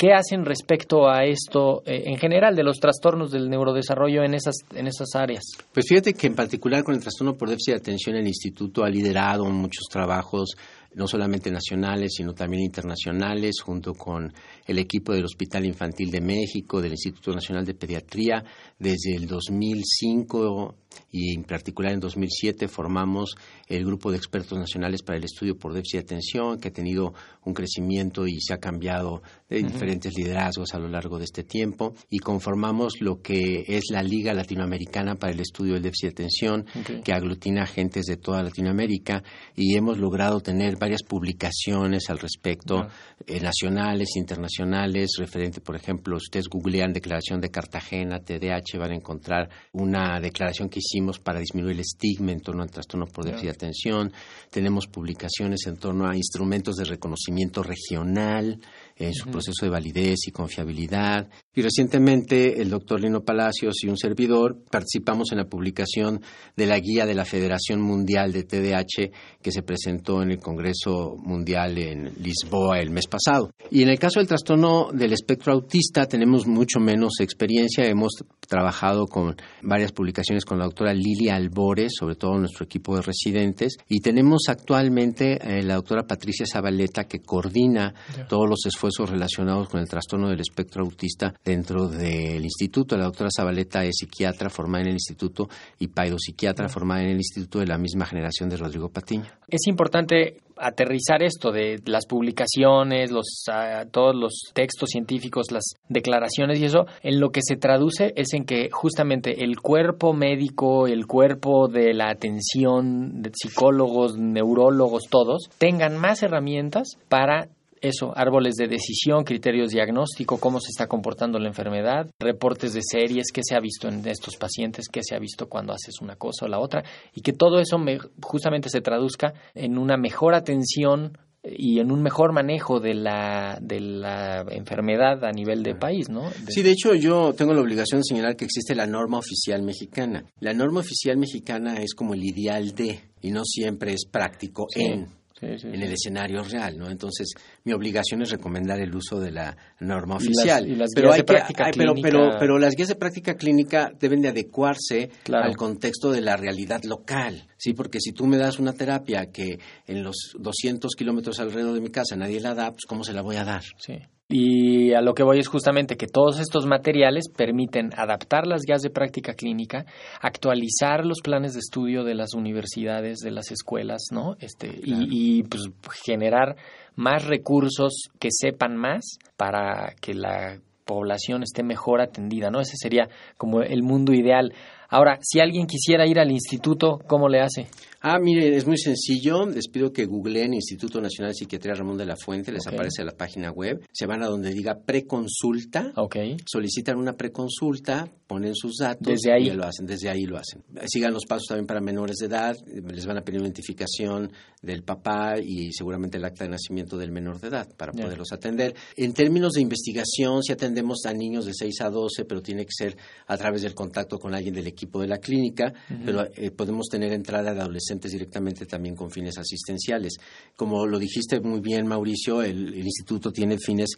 ¿Qué 0.00 0.14
hacen 0.14 0.46
respecto 0.46 1.10
a 1.10 1.26
esto 1.26 1.82
eh, 1.84 2.04
en 2.06 2.16
general 2.16 2.56
de 2.56 2.62
los 2.62 2.80
trastornos 2.80 3.30
del 3.30 3.50
neurodesarrollo 3.50 4.24
en 4.24 4.32
esas, 4.32 4.54
en 4.74 4.86
esas 4.86 5.14
áreas? 5.14 5.42
Pues 5.74 5.84
fíjate 5.86 6.14
que 6.14 6.26
en 6.26 6.34
particular 6.34 6.82
con 6.82 6.94
el 6.94 7.02
trastorno 7.02 7.36
por 7.36 7.50
déficit 7.50 7.74
de 7.74 7.80
atención 7.80 8.16
el 8.16 8.26
instituto 8.26 8.82
ha 8.82 8.88
liderado 8.88 9.44
muchos 9.44 9.84
trabajos 9.90 10.56
no 10.94 11.06
solamente 11.06 11.50
nacionales, 11.50 12.14
sino 12.16 12.32
también 12.32 12.62
internacionales, 12.62 13.60
junto 13.62 13.92
con 13.92 14.32
el 14.66 14.78
equipo 14.78 15.12
del 15.12 15.26
Hospital 15.26 15.66
Infantil 15.66 16.10
de 16.10 16.22
México, 16.22 16.80
del 16.80 16.92
Instituto 16.92 17.32
Nacional 17.32 17.66
de 17.66 17.74
Pediatría. 17.74 18.42
Desde 18.78 19.14
el 19.14 19.26
2005 19.26 20.76
y 21.10 21.34
en 21.34 21.44
particular 21.44 21.92
en 21.92 22.00
2007 22.00 22.68
formamos 22.68 23.36
el 23.66 23.84
Grupo 23.84 24.10
de 24.10 24.16
Expertos 24.16 24.58
Nacionales 24.58 25.02
para 25.02 25.18
el 25.18 25.24
Estudio 25.24 25.56
por 25.56 25.72
Déficit 25.72 26.00
de 26.00 26.04
Atención, 26.04 26.58
que 26.58 26.68
ha 26.68 26.72
tenido 26.72 27.14
un 27.44 27.54
crecimiento 27.54 28.26
y 28.26 28.40
se 28.40 28.54
ha 28.54 28.58
cambiado 28.58 29.22
de 29.48 29.62
diferentes 29.62 30.12
liderazgos 30.16 30.74
a 30.74 30.78
lo 30.78 30.88
largo 30.88 31.18
de 31.18 31.24
este 31.24 31.44
tiempo, 31.44 31.94
y 32.08 32.18
conformamos 32.18 33.00
lo 33.00 33.20
que 33.20 33.64
es 33.66 33.84
la 33.90 34.02
Liga 34.02 34.34
Latinoamericana 34.34 35.16
para 35.16 35.32
el 35.32 35.40
Estudio 35.40 35.74
del 35.74 35.82
Déficit 35.82 36.08
de 36.08 36.12
Atención, 36.12 36.66
que 37.04 37.12
aglutina 37.12 37.62
agentes 37.62 38.06
de 38.06 38.16
toda 38.16 38.42
Latinoamérica, 38.42 39.22
y 39.56 39.76
hemos 39.76 39.98
logrado 39.98 40.40
tener 40.40 40.76
varias 40.76 41.02
publicaciones 41.02 42.08
al 42.10 42.18
respecto, 42.18 42.86
eh, 43.26 43.40
nacionales, 43.40 44.16
internacionales, 44.16 45.10
referente, 45.18 45.60
por 45.60 45.76
ejemplo, 45.76 46.16
ustedes 46.16 46.48
googlean 46.48 46.92
Declaración 46.92 47.40
de 47.40 47.50
Cartagena, 47.50 48.20
TDAH, 48.20 48.78
van 48.78 48.92
a 48.92 48.96
encontrar 48.96 49.48
una 49.72 50.20
declaración 50.20 50.68
que 50.68 50.79
hicimos 50.80 51.18
para 51.18 51.40
disminuir 51.40 51.74
el 51.74 51.80
estigma 51.80 52.32
en 52.32 52.40
torno 52.40 52.62
al 52.62 52.70
trastorno 52.70 53.06
por 53.06 53.24
déficit 53.24 53.46
de 53.46 53.52
atención. 53.52 54.12
Tenemos 54.50 54.86
publicaciones 54.86 55.66
en 55.66 55.76
torno 55.76 56.08
a 56.08 56.16
instrumentos 56.16 56.76
de 56.76 56.84
reconocimiento 56.84 57.62
regional 57.62 58.60
en 58.96 59.14
su 59.14 59.30
proceso 59.30 59.64
de 59.64 59.70
validez 59.70 60.26
y 60.26 60.30
confiabilidad. 60.30 61.28
Y 61.54 61.62
recientemente 61.62 62.60
el 62.60 62.68
doctor 62.68 63.00
Lino 63.00 63.22
Palacios 63.22 63.82
y 63.82 63.88
un 63.88 63.96
servidor 63.96 64.58
participamos 64.70 65.32
en 65.32 65.38
la 65.38 65.46
publicación 65.46 66.20
de 66.56 66.66
la 66.66 66.78
guía 66.78 67.06
de 67.06 67.14
la 67.14 67.24
Federación 67.24 67.80
Mundial 67.80 68.32
de 68.32 68.44
TDAH 68.44 69.10
que 69.40 69.52
se 69.52 69.62
presentó 69.62 70.22
en 70.22 70.32
el 70.32 70.38
Congreso 70.38 71.16
Mundial 71.16 71.78
en 71.78 72.12
Lisboa 72.22 72.78
el 72.78 72.90
mes 72.90 73.06
pasado. 73.06 73.50
Y 73.70 73.82
en 73.82 73.88
el 73.88 73.98
caso 73.98 74.20
del 74.20 74.28
trastorno 74.28 74.90
del 74.92 75.12
espectro 75.12 75.54
autista 75.54 76.06
tenemos 76.06 76.46
mucho 76.46 76.78
menos 76.78 77.20
experiencia. 77.20 77.84
Hemos 77.84 78.12
trabajado 78.46 79.06
con 79.06 79.36
varias 79.62 79.92
publicaciones 79.92 80.44
con 80.44 80.58
la 80.58 80.66
doctora 80.70 80.94
Lilia 80.94 81.34
Albores, 81.34 81.92
sobre 81.98 82.14
todo 82.14 82.38
nuestro 82.38 82.64
equipo 82.64 82.96
de 82.96 83.02
residentes, 83.02 83.76
y 83.88 84.00
tenemos 84.00 84.44
actualmente 84.48 85.38
eh, 85.42 85.62
la 85.62 85.74
doctora 85.74 86.06
Patricia 86.06 86.46
Zabaleta 86.46 87.04
que 87.04 87.20
coordina 87.20 87.92
todos 88.28 88.48
los 88.48 88.64
esfuerzos 88.66 89.10
relacionados 89.10 89.68
con 89.68 89.80
el 89.80 89.88
trastorno 89.88 90.28
del 90.28 90.40
espectro 90.40 90.84
autista 90.84 91.34
dentro 91.44 91.88
del 91.88 92.42
instituto. 92.42 92.96
La 92.96 93.04
doctora 93.04 93.30
Zabaleta 93.36 93.84
es 93.84 93.96
psiquiatra 93.98 94.48
formada 94.48 94.82
en 94.82 94.88
el 94.88 94.94
instituto 94.94 95.48
y 95.78 95.88
paidopsiquiatra 95.88 96.68
formada 96.68 97.02
en 97.02 97.10
el 97.10 97.16
instituto 97.16 97.58
de 97.58 97.66
la 97.66 97.76
misma 97.76 98.06
generación 98.06 98.48
de 98.48 98.56
Rodrigo 98.56 98.88
Patiño. 98.88 99.26
Es 99.48 99.66
importante 99.66 100.36
aterrizar 100.60 101.22
esto 101.22 101.50
de 101.50 101.80
las 101.86 102.06
publicaciones, 102.06 103.10
los, 103.10 103.44
ah, 103.50 103.84
todos 103.90 104.14
los 104.14 104.50
textos 104.52 104.90
científicos, 104.90 105.50
las 105.50 105.64
declaraciones 105.88 106.60
y 106.60 106.66
eso, 106.66 106.86
en 107.02 107.20
lo 107.20 107.30
que 107.30 107.40
se 107.42 107.56
traduce 107.56 108.12
es 108.16 108.34
en 108.34 108.44
que 108.44 108.68
justamente 108.70 109.44
el 109.44 109.60
cuerpo 109.60 110.12
médico, 110.12 110.86
el 110.86 111.06
cuerpo 111.06 111.68
de 111.68 111.94
la 111.94 112.10
atención 112.10 113.22
de 113.22 113.30
psicólogos, 113.34 114.18
neurólogos, 114.18 115.04
todos, 115.10 115.48
tengan 115.58 115.96
más 115.96 116.22
herramientas 116.22 116.96
para 117.08 117.48
eso, 117.80 118.12
árboles 118.16 118.56
de 118.56 118.68
decisión, 118.68 119.24
criterios 119.24 119.70
diagnóstico, 119.70 120.38
cómo 120.38 120.60
se 120.60 120.70
está 120.70 120.86
comportando 120.86 121.38
la 121.38 121.48
enfermedad, 121.48 122.10
reportes 122.18 122.74
de 122.74 122.82
series, 122.82 123.32
qué 123.32 123.42
se 123.42 123.54
ha 123.54 123.60
visto 123.60 123.88
en 123.88 124.06
estos 124.06 124.36
pacientes, 124.36 124.88
qué 124.88 125.00
se 125.02 125.14
ha 125.14 125.18
visto 125.18 125.48
cuando 125.48 125.72
haces 125.72 126.00
una 126.00 126.16
cosa 126.16 126.46
o 126.46 126.48
la 126.48 126.58
otra, 126.58 126.84
y 127.14 127.22
que 127.22 127.32
todo 127.32 127.58
eso 127.60 127.78
justamente 128.22 128.68
se 128.68 128.80
traduzca 128.80 129.34
en 129.54 129.78
una 129.78 129.96
mejor 129.96 130.34
atención 130.34 131.18
y 131.42 131.78
en 131.80 131.90
un 131.90 132.02
mejor 132.02 132.32
manejo 132.32 132.80
de 132.80 132.94
la, 132.94 133.58
de 133.62 133.80
la 133.80 134.44
enfermedad 134.50 135.24
a 135.24 135.32
nivel 135.32 135.62
de 135.62 135.74
país, 135.74 136.10
¿no? 136.10 136.30
Sí, 136.48 136.62
de 136.62 136.72
hecho 136.72 136.94
yo 136.94 137.32
tengo 137.32 137.54
la 137.54 137.62
obligación 137.62 138.00
de 138.00 138.04
señalar 138.04 138.36
que 138.36 138.44
existe 138.44 138.74
la 138.74 138.86
norma 138.86 139.18
oficial 139.18 139.62
mexicana. 139.62 140.24
La 140.40 140.52
norma 140.52 140.80
oficial 140.80 141.16
mexicana 141.16 141.80
es 141.80 141.94
como 141.94 142.12
el 142.12 142.22
ideal 142.24 142.74
de 142.74 143.00
y 143.22 143.30
no 143.30 143.44
siempre 143.44 143.92
es 143.92 144.04
práctico 144.10 144.66
en. 144.74 145.19
En 145.40 145.82
el 145.82 145.92
escenario 145.92 146.42
real, 146.42 146.76
¿no? 146.78 146.90
Entonces, 146.90 147.32
mi 147.64 147.72
obligación 147.72 148.22
es 148.22 148.30
recomendar 148.30 148.80
el 148.80 148.94
uso 148.94 149.18
de 149.20 149.30
la 149.30 149.56
norma 149.80 150.16
oficial. 150.16 150.66
pero, 150.94 151.12
hay 151.12 151.22
pero, 151.22 151.94
pero, 152.00 152.30
pero, 152.38 152.58
las 152.58 152.74
guías 152.74 152.88
de 152.88 152.96
práctica 152.96 153.34
clínica 153.34 153.92
deben 153.98 154.20
de 154.20 154.28
adecuarse 154.28 155.10
al 155.32 155.56
contexto 155.56 156.12
de 156.12 156.20
la 156.20 156.36
realidad 156.36 156.82
local, 156.84 157.46
¿sí? 157.56 157.72
Porque 157.72 158.00
si 158.00 158.12
tú 158.12 158.26
me 158.26 158.36
das 158.36 158.58
una 158.58 158.72
terapia 158.72 159.30
que 159.32 159.58
en 159.86 160.02
los 160.02 160.32
200 160.38 160.94
kilómetros 160.94 161.40
alrededor 161.40 161.74
de 161.74 161.80
mi 161.80 161.90
casa 161.90 162.16
nadie 162.16 162.40
la 162.40 162.54
da, 162.54 162.70
pues 162.70 162.84
¿cómo 162.86 163.04
se 163.04 163.12
la 163.12 163.22
voy 163.22 163.36
a 163.36 163.44
dar? 163.44 163.62
Sí. 163.78 163.94
Y 164.32 164.92
a 164.92 165.00
lo 165.00 165.12
que 165.12 165.24
voy 165.24 165.40
es 165.40 165.48
justamente 165.48 165.96
que 165.96 166.06
todos 166.06 166.38
estos 166.38 166.64
materiales 166.64 167.28
permiten 167.36 167.90
adaptar 167.96 168.46
las 168.46 168.62
guías 168.62 168.80
de 168.80 168.90
práctica 168.90 169.34
clínica, 169.34 169.84
actualizar 170.20 171.04
los 171.04 171.18
planes 171.20 171.54
de 171.54 171.58
estudio 171.58 172.04
de 172.04 172.14
las 172.14 172.34
universidades, 172.34 173.18
de 173.18 173.32
las 173.32 173.50
escuelas, 173.50 174.04
¿no? 174.12 174.36
Este, 174.38 174.68
y, 174.68 175.38
y 175.38 175.42
pues 175.42 175.64
generar 176.04 176.54
más 176.94 177.26
recursos 177.26 178.08
que 178.20 178.28
sepan 178.30 178.76
más 178.76 179.18
para 179.36 179.94
que 180.00 180.14
la 180.14 180.60
población 180.84 181.42
esté 181.42 181.62
mejor 181.62 182.00
atendida, 182.00 182.50
¿no? 182.50 182.60
Ese 182.60 182.76
sería 182.76 183.08
como 183.36 183.62
el 183.62 183.82
mundo 183.82 184.12
ideal. 184.12 184.52
Ahora, 184.90 185.18
si 185.22 185.38
alguien 185.38 185.66
quisiera 185.66 186.04
ir 186.06 186.18
al 186.18 186.32
instituto, 186.32 186.98
¿cómo 187.06 187.28
le 187.28 187.40
hace? 187.40 187.68
Ah, 188.02 188.18
mire, 188.18 188.56
es 188.56 188.66
muy 188.66 188.78
sencillo. 188.78 189.44
Les 189.44 189.68
pido 189.68 189.92
que 189.92 190.06
googleen 190.06 190.54
Instituto 190.54 191.02
Nacional 191.02 191.32
de 191.32 191.34
Psiquiatría 191.34 191.74
Ramón 191.74 191.98
de 191.98 192.06
la 192.06 192.16
Fuente. 192.16 192.50
Les 192.50 192.66
aparece 192.66 193.04
la 193.04 193.12
página 193.12 193.50
web. 193.50 193.86
Se 193.92 194.06
van 194.06 194.22
a 194.22 194.26
donde 194.26 194.54
diga 194.54 194.74
preconsulta. 194.74 195.92
Okay. 195.94 196.38
Solicitan 196.46 196.96
una 196.96 197.12
preconsulta, 197.12 198.08
ponen 198.26 198.54
sus 198.54 198.76
datos. 198.78 199.06
Desde 199.06 199.34
ahí. 199.34 199.48
Y 199.48 199.50
lo 199.50 199.66
hacen. 199.66 199.84
Desde 199.84 200.08
ahí 200.08 200.22
lo 200.22 200.38
hacen. 200.38 200.64
Sigan 200.86 201.12
los 201.12 201.26
pasos 201.26 201.44
también 201.48 201.66
para 201.66 201.82
menores 201.82 202.16
de 202.16 202.26
edad. 202.26 202.56
Les 202.66 203.04
van 203.04 203.18
a 203.18 203.20
pedir 203.20 203.42
identificación 203.42 204.32
del 204.62 204.82
papá 204.82 205.34
y 205.38 205.70
seguramente 205.72 206.16
el 206.16 206.24
acta 206.24 206.44
de 206.44 206.50
nacimiento 206.50 206.96
del 206.96 207.12
menor 207.12 207.38
de 207.38 207.48
edad 207.48 207.68
para 207.76 207.92
poderlos 207.92 208.32
atender. 208.32 208.74
En 208.96 209.12
términos 209.12 209.52
de 209.52 209.60
investigación, 209.60 210.42
si 210.42 210.52
atendemos 210.52 211.04
a 211.04 211.12
niños 211.12 211.44
de 211.44 211.52
6 211.52 211.82
a 211.82 211.90
12, 211.90 212.24
pero 212.24 212.40
tiene 212.40 212.64
que 212.64 212.72
ser 212.72 212.96
a 213.26 213.36
través 213.36 213.60
del 213.60 213.74
contacto 213.74 214.18
con 214.18 214.34
alguien 214.34 214.54
del 214.54 214.66
equipo 214.66 214.79
de 214.80 215.06
la 215.06 215.18
clínica, 215.18 215.72
pero 216.04 216.26
eh, 216.34 216.50
podemos 216.50 216.88
tener 216.88 217.12
entrada 217.12 217.52
de 217.52 217.60
adolescentes 217.60 218.12
directamente 218.12 218.66
también 218.66 218.94
con 218.94 219.10
fines 219.10 219.38
asistenciales. 219.38 220.16
Como 220.56 220.86
lo 220.86 220.98
dijiste 220.98 221.40
muy 221.40 221.60
bien, 221.60 221.86
Mauricio, 221.86 222.42
el, 222.42 222.74
instituto 222.76 223.32
tiene 223.32 223.58
fines 223.58 223.90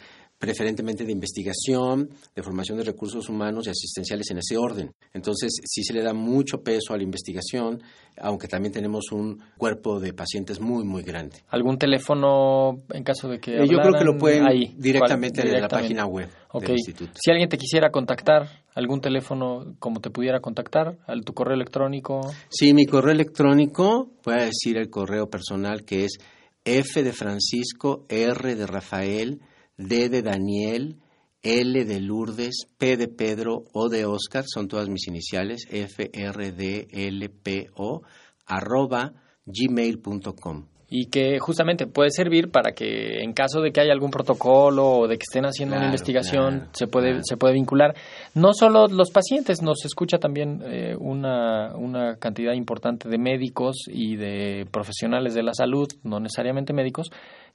preferentemente 0.42 1.05
de 1.05 1.12
investigación, 1.12 2.11
de 2.35 2.42
formación 2.42 2.76
de 2.76 2.83
recursos 2.83 3.28
humanos 3.28 3.68
y 3.68 3.70
asistenciales 3.70 4.28
en 4.33 4.38
ese 4.38 4.57
orden. 4.57 4.90
Entonces, 5.14 5.52
sí 5.64 5.85
se 5.85 5.94
le 5.94 6.02
da 6.02 6.12
mucho 6.12 6.64
peso 6.64 6.92
a 6.92 6.96
la 6.96 7.05
investigación, 7.05 7.81
aunque 8.18 8.48
también 8.48 8.72
tenemos 8.72 9.12
un 9.12 9.40
cuerpo 9.57 10.00
de 10.00 10.12
pacientes 10.12 10.61
muy, 10.61 10.83
muy 10.85 11.05
grande. 11.05 11.37
¿Algún 11.48 11.78
teléfono 11.78 12.83
en 12.92 13.05
caso 13.05 13.28
de 13.28 13.38
que... 13.38 13.52
Eh, 13.52 13.68
yo 13.70 13.78
creo 13.78 13.92
que 13.96 14.05
lo 14.05 14.18
pueden 14.18 14.44
ahí, 14.44 14.74
directamente 14.76 15.42
en 15.42 15.61
la 15.61 15.68
página 15.68 16.07
web 16.07 16.28
del 16.61 16.72
instituto. 16.72 17.12
Si 17.14 17.31
alguien 17.31 17.48
te 17.48 17.57
quisiera 17.57 17.90
contactar, 17.92 18.48
algún 18.74 19.00
teléfono 19.00 19.76
como 19.78 20.00
te 20.00 20.11
pudiera 20.11 20.40
contactar, 20.40 20.98
tu 21.24 21.35
correo 21.35 21.55
electrónico. 21.55 22.20
Sí, 22.48 22.74
mi 22.74 22.87
correo 22.87 23.12
electrónico, 23.12 24.11
voy 24.24 24.35
a 24.35 24.44
decir 24.46 24.76
el 24.76 24.90
correo 24.90 25.31
personal 25.31 25.85
que 25.85 26.07
es 26.07 26.18
F 26.64 27.05
de 27.05 27.12
Francisco, 27.12 28.07
R 28.09 28.57
de 28.57 28.66
Rafael, 28.66 29.40
D 29.76 30.08
de 30.08 30.22
Daniel, 30.22 30.96
L 31.42 31.85
de 31.85 32.00
Lourdes, 32.00 32.66
P 32.78 32.96
de 32.96 33.08
Pedro, 33.08 33.64
O 33.72 33.88
de 33.88 34.04
Oscar, 34.04 34.44
son 34.46 34.68
todas 34.68 34.88
mis 34.88 35.08
iniciales, 35.08 35.66
F, 35.70 36.11
R, 36.12 36.52
D, 36.52 36.88
L, 36.90 37.28
P, 37.28 37.70
O, 37.74 38.02
arroba 38.46 39.12
gmail.com 39.44 40.66
y 40.94 41.06
que 41.06 41.38
justamente 41.38 41.87
puede 41.87 42.11
servir 42.11 42.50
para 42.50 42.72
que 42.72 43.22
en 43.22 43.32
caso 43.32 43.62
de 43.62 43.72
que 43.72 43.80
haya 43.80 43.94
algún 43.94 44.11
protocolo 44.11 44.87
o 44.87 45.08
de 45.08 45.16
que 45.16 45.22
estén 45.22 45.46
haciendo 45.46 45.74
una 45.74 45.87
investigación 45.87 46.68
se 46.72 46.87
puede 46.87 47.20
se 47.22 47.38
puede 47.38 47.54
vincular. 47.54 47.94
No 48.35 48.52
solo 48.52 48.88
los 48.88 49.11
pacientes 49.11 49.62
nos 49.62 49.87
escucha 49.87 50.18
también 50.18 50.61
eh, 50.66 50.94
una, 50.98 51.74
una 51.76 52.16
cantidad 52.16 52.52
importante 52.52 53.08
de 53.08 53.16
médicos 53.16 53.87
y 53.88 54.16
de 54.16 54.66
profesionales 54.70 55.32
de 55.32 55.42
la 55.42 55.54
salud 55.54 55.88
no 56.02 56.20
necesariamente 56.20 56.74
médicos 56.74 57.08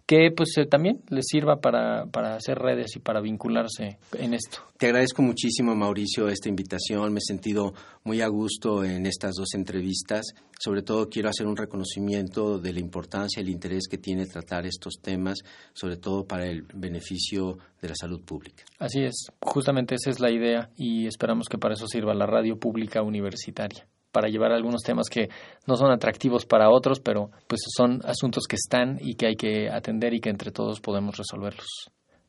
que 0.08 0.32
pues 0.32 0.58
eh, 0.58 0.66
también 0.66 1.02
les 1.10 1.26
sirva 1.28 1.60
para, 1.60 2.06
para 2.06 2.36
hacer 2.36 2.58
redes 2.58 2.96
y 2.96 3.00
para 3.00 3.20
vincularse 3.20 4.00
en 4.18 4.34
esto. 4.34 4.60
Te 4.78 4.86
agradezco 4.88 5.22
muchísimo, 5.22 5.76
Mauricio, 5.76 6.30
esta 6.30 6.48
invitación. 6.48 7.12
Me 7.12 7.20
he 7.20 7.22
sentido 7.22 7.74
muy 8.06 8.22
a 8.22 8.28
gusto 8.28 8.86
en 8.86 9.06
estas 9.06 9.36
dos 9.36 9.54
entrevistas. 9.54 10.26
Sobre 10.58 10.82
todo 10.82 11.10
quiero 11.10 11.30
hacer 11.30 11.46
un 11.46 11.58
reconocimiento 11.58 12.58
de 12.58 12.72
la 12.72 12.80
importancia 12.80 13.42
y 13.42 13.44
el 13.44 13.50
interés 13.50 13.88
que 13.90 13.98
tiene 13.98 14.26
tratar 14.26 14.66
estos 14.66 14.96
temas, 15.02 15.40
sobre 15.74 15.98
todo 15.98 16.26
para 16.26 16.48
el 16.48 16.62
beneficio 16.74 17.58
de 17.82 17.90
la 17.90 17.96
salud 17.96 18.22
pública. 18.24 18.64
Así 18.80 19.04
es, 19.04 19.28
justamente 19.42 19.96
esa 19.96 20.10
es 20.10 20.22
la 20.22 20.32
idea 20.32 20.70
y 20.78 21.06
esperamos 21.06 21.48
que 21.50 21.58
para 21.58 21.74
eso 21.74 21.86
sirva 21.86 22.14
la 22.14 22.26
radio 22.26 22.58
pública 22.58 23.02
universitaria 23.04 23.86
para 24.12 24.30
llevar 24.30 24.52
algunos 24.52 24.82
temas 24.82 25.08
que 25.10 25.30
no 25.66 25.76
son 25.76 25.92
atractivos 25.92 26.46
para 26.46 26.70
otros, 26.70 27.00
pero 27.00 27.30
pues 27.48 27.62
son 27.76 28.02
asuntos 28.06 28.46
que 28.48 28.56
están 28.56 28.98
y 29.02 29.16
que 29.16 29.28
hay 29.28 29.36
que 29.36 29.70
atender 29.70 30.14
y 30.14 30.20
que 30.20 30.30
entre 30.30 30.52
todos 30.52 30.80
podemos 30.80 31.18
resolverlos. 31.18 31.68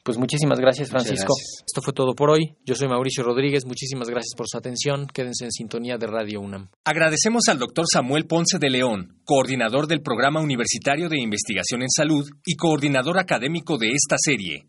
Pues 0.09 0.17
muchísimas 0.17 0.59
gracias, 0.59 0.89
Francisco. 0.89 1.35
Esto 1.67 1.83
fue 1.83 1.93
todo 1.93 2.15
por 2.15 2.31
hoy. 2.31 2.57
Yo 2.65 2.75
soy 2.75 2.89
Mauricio 2.89 3.23
Rodríguez. 3.25 3.67
Muchísimas 3.67 4.09
gracias 4.09 4.35
por 4.35 4.47
su 4.49 4.57
atención. 4.57 5.07
Quédense 5.07 5.45
en 5.45 5.53
sintonía 5.53 5.99
de 5.99 6.07
Radio 6.07 6.41
UNAM. 6.41 6.71
Agradecemos 6.85 7.43
al 7.49 7.59
doctor 7.59 7.85
Samuel 7.93 8.25
Ponce 8.25 8.59
de 8.59 8.71
León, 8.71 9.21
coordinador 9.25 9.87
del 9.87 10.01
Programa 10.01 10.41
Universitario 10.41 11.11
de 11.11 11.21
Investigación 11.21 11.83
en 11.83 11.91
Salud 11.91 12.27
y 12.47 12.57
coordinador 12.57 13.19
académico 13.19 13.77
de 13.77 13.89
esta 13.89 14.17
serie 14.19 14.69